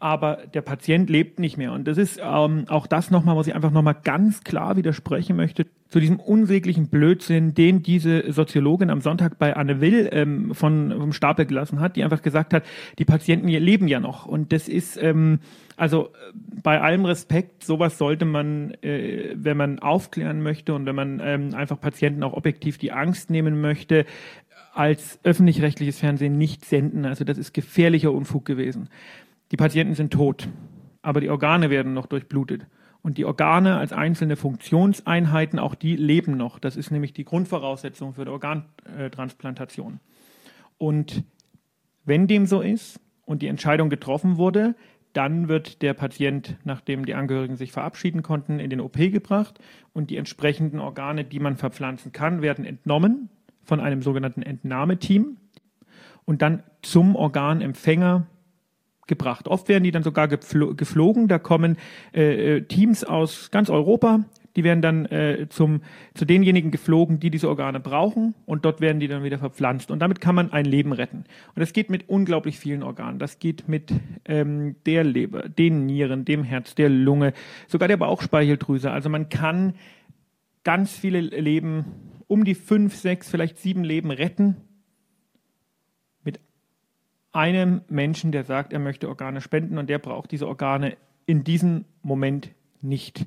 aber 0.02 0.40
der 0.52 0.62
Patient 0.62 1.08
lebt 1.08 1.38
nicht 1.38 1.56
mehr. 1.56 1.72
Und 1.72 1.86
das 1.86 1.96
ist 1.96 2.20
ähm, 2.20 2.64
auch 2.66 2.88
das 2.88 3.12
nochmal, 3.12 3.36
was 3.36 3.46
ich 3.46 3.54
einfach 3.54 3.70
nochmal 3.70 3.96
ganz 4.02 4.42
klar 4.42 4.76
widersprechen 4.76 5.36
möchte, 5.36 5.66
zu 5.88 6.00
diesem 6.00 6.18
unsäglichen 6.18 6.88
Blödsinn, 6.88 7.54
den 7.54 7.84
diese 7.84 8.32
Soziologin 8.32 8.90
am 8.90 9.00
Sonntag 9.00 9.38
bei 9.38 9.54
Anne 9.54 9.80
Will 9.80 10.08
ähm, 10.10 10.56
von, 10.56 10.92
vom 10.98 11.12
Stapel 11.12 11.46
gelassen 11.46 11.78
hat, 11.78 11.94
die 11.94 12.02
einfach 12.02 12.20
gesagt 12.20 12.52
hat, 12.52 12.64
die 12.98 13.04
Patienten 13.04 13.46
leben 13.46 13.86
ja 13.86 14.00
noch. 14.00 14.26
Und 14.26 14.52
das 14.52 14.68
ist, 14.68 15.00
ähm, 15.00 15.38
also 15.76 16.08
bei 16.34 16.80
allem 16.80 17.04
Respekt, 17.04 17.62
sowas 17.62 17.96
sollte 17.96 18.24
man, 18.24 18.72
äh, 18.82 19.34
wenn 19.36 19.56
man 19.56 19.78
aufklären 19.78 20.42
möchte 20.42 20.74
und 20.74 20.84
wenn 20.84 20.96
man 20.96 21.20
ähm, 21.22 21.54
einfach 21.54 21.80
Patienten 21.80 22.24
auch 22.24 22.32
objektiv 22.32 22.76
die 22.76 22.90
Angst 22.90 23.30
nehmen 23.30 23.60
möchte, 23.60 24.04
als 24.74 25.20
öffentlich-rechtliches 25.22 26.00
Fernsehen 26.00 26.38
nicht 26.38 26.64
senden. 26.64 27.04
Also 27.04 27.24
das 27.24 27.38
ist 27.38 27.54
gefährlicher 27.54 28.10
Unfug 28.10 28.44
gewesen. 28.44 28.88
Die 29.52 29.56
Patienten 29.58 29.94
sind 29.94 30.12
tot, 30.12 30.48
aber 31.02 31.20
die 31.20 31.28
Organe 31.28 31.68
werden 31.68 31.92
noch 31.92 32.06
durchblutet. 32.06 32.66
Und 33.02 33.18
die 33.18 33.26
Organe 33.26 33.76
als 33.76 33.92
einzelne 33.92 34.36
Funktionseinheiten, 34.36 35.58
auch 35.58 35.74
die 35.74 35.94
leben 35.96 36.36
noch. 36.36 36.58
Das 36.58 36.76
ist 36.76 36.90
nämlich 36.90 37.12
die 37.12 37.24
Grundvoraussetzung 37.24 38.14
für 38.14 38.24
die 38.24 38.30
Organtransplantation. 38.30 40.00
Und 40.78 41.24
wenn 42.04 42.26
dem 42.26 42.46
so 42.46 42.62
ist 42.62 42.98
und 43.26 43.42
die 43.42 43.48
Entscheidung 43.48 43.90
getroffen 43.90 44.38
wurde, 44.38 44.74
dann 45.12 45.48
wird 45.48 45.82
der 45.82 45.92
Patient, 45.92 46.56
nachdem 46.64 47.04
die 47.04 47.14
Angehörigen 47.14 47.56
sich 47.56 47.72
verabschieden 47.72 48.22
konnten, 48.22 48.58
in 48.58 48.70
den 48.70 48.80
OP 48.80 48.96
gebracht 48.96 49.58
und 49.92 50.08
die 50.08 50.16
entsprechenden 50.16 50.80
Organe, 50.80 51.24
die 51.24 51.40
man 51.40 51.56
verpflanzen 51.56 52.12
kann, 52.12 52.40
werden 52.40 52.64
entnommen 52.64 53.28
von 53.62 53.80
einem 53.80 54.00
sogenannten 54.00 54.42
Entnahmeteam 54.42 55.36
und 56.24 56.40
dann 56.40 56.62
zum 56.80 57.16
Organempfänger 57.16 58.26
gebracht. 59.06 59.48
Oft 59.48 59.68
werden 59.68 59.84
die 59.84 59.90
dann 59.90 60.02
sogar 60.02 60.28
geflogen. 60.28 61.28
Da 61.28 61.38
kommen 61.38 61.76
äh, 62.14 62.56
äh, 62.56 62.62
Teams 62.62 63.04
aus 63.04 63.50
ganz 63.50 63.70
Europa. 63.70 64.24
Die 64.54 64.64
werden 64.64 64.82
dann 64.82 65.06
äh, 65.06 65.46
zum, 65.48 65.80
zu 66.14 66.26
denjenigen 66.26 66.70
geflogen, 66.70 67.18
die 67.18 67.30
diese 67.30 67.48
Organe 67.48 67.80
brauchen. 67.80 68.34
Und 68.44 68.64
dort 68.64 68.80
werden 68.80 69.00
die 69.00 69.08
dann 69.08 69.24
wieder 69.24 69.38
verpflanzt. 69.38 69.90
Und 69.90 70.00
damit 70.00 70.20
kann 70.20 70.34
man 70.34 70.52
ein 70.52 70.66
Leben 70.66 70.92
retten. 70.92 71.24
Und 71.54 71.60
das 71.60 71.72
geht 71.72 71.88
mit 71.90 72.08
unglaublich 72.08 72.58
vielen 72.58 72.82
Organen. 72.82 73.18
Das 73.18 73.38
geht 73.38 73.66
mit 73.68 73.92
ähm, 74.26 74.76
der 74.86 75.04
Leber, 75.04 75.48
den 75.48 75.86
Nieren, 75.86 76.24
dem 76.24 76.44
Herz, 76.44 76.74
der 76.74 76.90
Lunge, 76.90 77.32
sogar 77.66 77.88
der 77.88 77.96
Bauchspeicheldrüse. 77.96 78.90
Also 78.90 79.08
man 79.08 79.30
kann 79.30 79.74
ganz 80.64 80.92
viele 80.92 81.20
Leben, 81.20 81.86
um 82.28 82.44
die 82.44 82.54
fünf, 82.54 82.94
sechs, 82.94 83.30
vielleicht 83.30 83.58
sieben 83.58 83.84
Leben 83.84 84.10
retten 84.10 84.56
einem 87.32 87.82
Menschen, 87.88 88.32
der 88.32 88.44
sagt, 88.44 88.72
er 88.72 88.78
möchte 88.78 89.08
Organe 89.08 89.40
spenden 89.40 89.78
und 89.78 89.88
der 89.88 89.98
braucht 89.98 90.30
diese 90.30 90.46
Organe 90.46 90.96
in 91.26 91.44
diesem 91.44 91.84
Moment 92.02 92.50
nicht. 92.80 93.26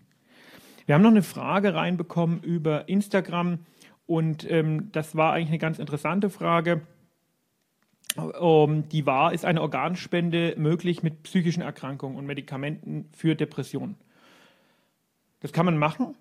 Wir 0.85 0.95
haben 0.95 1.01
noch 1.01 1.09
eine 1.09 1.23
Frage 1.23 1.73
reinbekommen 1.73 2.41
über 2.41 2.87
Instagram 2.87 3.59
und 4.05 4.49
ähm, 4.49 4.91
das 4.91 5.15
war 5.15 5.33
eigentlich 5.33 5.49
eine 5.49 5.57
ganz 5.57 5.79
interessante 5.79 6.29
Frage. 6.29 6.81
Um, 8.17 8.87
die 8.87 9.05
war, 9.05 9.33
ist 9.33 9.43
eine 9.43 9.61
Organspende 9.61 10.55
möglich 10.57 11.03
mit 11.03 11.23
psychischen 11.23 11.61
Erkrankungen 11.61 12.17
und 12.17 12.25
Medikamenten 12.25 13.09
für 13.11 13.35
Depressionen? 13.35 13.95
Das 15.41 15.51
kann 15.51 15.65
man 15.65 15.77
machen. 15.77 16.15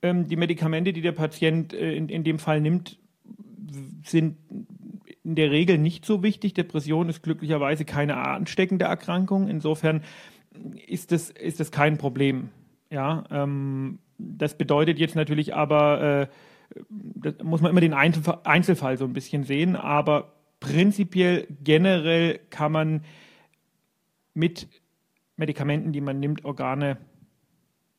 Ähm, 0.00 0.26
die 0.26 0.36
Medikamente, 0.36 0.94
die 0.94 1.02
der 1.02 1.12
Patient 1.12 1.74
äh, 1.74 1.94
in, 1.94 2.08
in 2.08 2.24
dem 2.24 2.38
Fall 2.38 2.62
nimmt, 2.62 2.98
sind 4.04 4.38
in 5.24 5.34
der 5.34 5.50
Regel 5.50 5.78
nicht 5.78 6.04
so 6.04 6.22
wichtig. 6.22 6.54
Depression 6.54 7.08
ist 7.08 7.22
glücklicherweise 7.22 7.84
keine 7.84 8.16
ansteckende 8.16 8.84
Erkrankung. 8.84 9.48
Insofern 9.48 10.02
ist 10.86 11.12
das, 11.12 11.30
ist 11.30 11.60
das 11.60 11.70
kein 11.70 11.98
Problem. 11.98 12.50
Ja, 12.90 13.24
ähm, 13.30 13.98
das 14.18 14.56
bedeutet 14.56 14.98
jetzt 14.98 15.16
natürlich 15.16 15.54
aber, 15.54 16.02
äh, 16.02 16.26
das 16.90 17.34
muss 17.42 17.60
man 17.60 17.70
immer 17.70 17.80
den 17.80 17.94
Einzelfall, 17.94 18.40
Einzelfall 18.44 18.98
so 18.98 19.04
ein 19.04 19.12
bisschen 19.12 19.44
sehen, 19.44 19.76
aber 19.76 20.34
prinzipiell 20.60 21.46
generell 21.62 22.38
kann 22.50 22.72
man 22.72 23.04
mit 24.34 24.68
Medikamenten, 25.36 25.92
die 25.92 26.00
man 26.00 26.20
nimmt, 26.20 26.44
Organe 26.44 26.98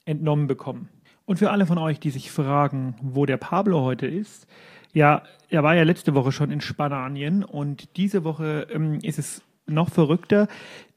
entnommen 0.06 0.48
bekommen. 0.48 0.90
Und 1.26 1.40
für 1.40 1.52
alle 1.52 1.66
von 1.66 1.80
euch, 1.80 2.00
die 2.00 2.12
sich 2.12 2.32
fragen, 2.32 2.96
wo 3.02 3.26
der 3.26 3.38
Pablo 3.38 3.82
heute 3.82 4.06
ist, 4.06 4.48
ja, 4.96 5.24
er 5.50 5.62
war 5.62 5.76
ja 5.76 5.84
letzte 5.84 6.16
Woche 6.16 6.32
schon 6.32 6.52
in 6.52 6.62
Spanien 6.62 7.44
und 7.44 7.98
diese 7.98 8.24
Woche 8.24 8.68
ähm, 8.72 9.00
ist 9.04 9.20
es 9.20 9.44
noch 9.68 9.90
verrückter, 9.90 10.48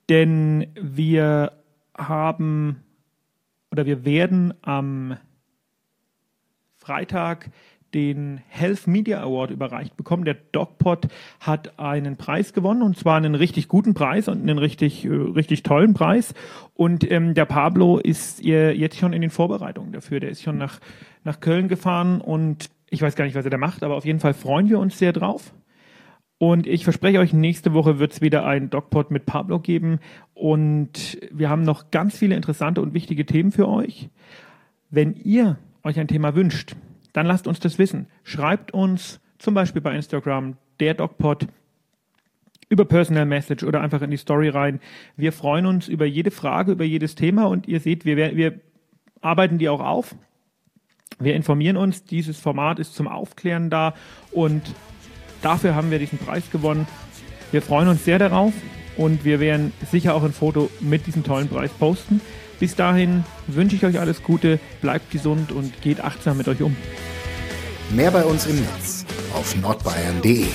denn 0.08 0.68
wir 0.80 1.52
haben 1.96 2.84
oder 3.72 3.87
wir 3.87 4.04
werden 4.04 4.54
am 4.62 5.16
Freitag 6.76 7.50
den 7.92 8.40
Health 8.48 8.87
Media 8.87 9.20
Award 9.20 9.50
überreicht 9.50 9.96
bekommen. 9.96 10.24
Der 10.24 10.37
DocPod 10.52 11.08
hat 11.40 11.78
einen 11.80 12.16
Preis 12.16 12.52
gewonnen 12.52 12.82
und 12.82 12.96
zwar 12.96 13.16
einen 13.16 13.34
richtig 13.34 13.66
guten 13.66 13.94
Preis 13.94 14.28
und 14.28 14.42
einen 14.42 14.58
richtig, 14.58 15.06
äh, 15.06 15.08
richtig 15.08 15.64
tollen 15.64 15.94
Preis. 15.94 16.34
Und 16.74 17.11
ähm, 17.11 17.34
der 17.34 17.46
Pablo 17.46 17.98
ist 17.98 18.44
jetzt 18.44 18.96
schon 18.96 19.12
in 19.12 19.22
den 19.22 19.30
Vorbereitungen 19.30 19.92
dafür. 19.92 20.20
Der 20.20 20.30
ist 20.30 20.42
schon 20.42 20.58
nach, 20.58 20.78
nach 21.24 21.40
Köln 21.40 21.66
gefahren 21.66 22.20
und 22.20 22.70
ich 22.90 23.03
weiß 23.03 23.16
gar 23.16 23.24
nicht, 23.24 23.35
was 23.35 23.44
er 23.44 23.51
da 23.51 23.59
macht, 23.59 23.83
aber 23.83 23.96
auf 23.96 24.05
jeden 24.05 24.20
Fall 24.20 24.35
freuen 24.35 24.68
wir 24.68 24.79
uns 24.79 24.98
sehr 24.98 25.12
drauf. 25.12 25.53
Und 26.38 26.68
ich 26.68 26.85
verspreche 26.85 27.18
euch, 27.18 27.33
nächste 27.33 27.74
Woche 27.74 27.98
wird 27.98 28.12
es 28.12 28.20
wieder 28.20 28.46
ein 28.46 28.70
DocPod 28.70 29.11
mit 29.11 29.27
Pablo 29.27 29.59
geben. 29.59 29.98
Und 30.35 31.18
wir 31.33 31.51
haben 31.51 31.62
noch 31.62 31.90
ganz 31.90 32.16
viele 32.16 32.37
interessante 32.37 32.81
und 32.81 32.94
wichtige 32.94 33.27
Themen 33.27 33.51
für 33.51 33.68
euch. 33.68 34.09
Wenn 34.88 35.14
ihr 35.14 35.59
euch 35.83 35.98
ein 35.98 36.07
Thema 36.07 36.37
wünscht, 36.37 36.77
dann 37.12 37.27
lasst 37.27 37.48
uns 37.48 37.59
das 37.59 37.79
wissen. 37.79 38.07
Schreibt 38.22 38.72
uns 38.72 39.20
zum 39.38 39.55
Beispiel 39.55 39.83
bei 39.83 39.94
Instagram 39.96 40.57
der 40.79 40.94
DocPod 40.94 41.48
über 42.68 42.85
Personal 42.85 43.27
Message 43.27 43.64
oder 43.64 43.81
einfach 43.81 44.03
in 44.03 44.11
die 44.11 44.16
Story 44.16 44.48
rein. 44.48 44.81
Wir 45.16 45.33
freuen 45.33 45.66
uns 45.66 45.88
über 45.88 46.05
jede 46.05 46.31
Frage, 46.31 46.72
über 46.72 46.85
jedes 46.85 47.16
Thema 47.16 47.46
und 47.46 47.66
ihr 47.66 47.81
seht, 47.81 48.05
wir, 48.05 48.16
wir 48.37 48.61
arbeiten 49.20 49.59
die 49.59 49.68
auch 49.68 49.81
auf. 49.81 50.14
Wir 51.18 51.35
informieren 51.35 51.77
uns, 51.77 52.05
dieses 52.05 52.38
Format 52.38 52.79
ist 52.79 52.94
zum 52.94 53.09
Aufklären 53.09 53.71
da 53.71 53.94
und 54.31 54.62
dafür 55.42 55.75
haben 55.75 55.90
wir 55.90 55.99
diesen 55.99 56.18
Preis 56.18 56.51
gewonnen. 56.51 56.87
Wir 57.51 57.62
freuen 57.62 57.88
uns 57.88 58.05
sehr 58.05 58.18
darauf 58.18 58.53
und 58.97 59.25
wir 59.25 59.40
werden 59.40 59.73
sicher 59.90 60.14
auch 60.14 60.23
ein 60.23 60.33
Foto 60.33 60.71
mit 60.81 61.07
diesem 61.07 61.25
tollen 61.25 61.49
Preis 61.49 61.71
posten. 61.71 62.21
Bis 62.61 62.75
dahin 62.75 63.25
wünsche 63.47 63.77
ich 63.77 63.85
euch 63.85 63.99
alles 63.99 64.23
Gute, 64.23 64.59
bleibt 64.81 65.11
gesund 65.11 65.53
und 65.53 65.81
geht 65.83 66.01
achtsam 66.03 66.37
mit 66.37 66.49
euch 66.49 66.62
um. 66.62 66.77
Mehr 67.90 68.11
bei 68.11 68.25
uns 68.25 68.47
im 68.47 68.57
Netz 68.57 69.07
auf 69.33 69.57
nordbayern.de 69.57 70.47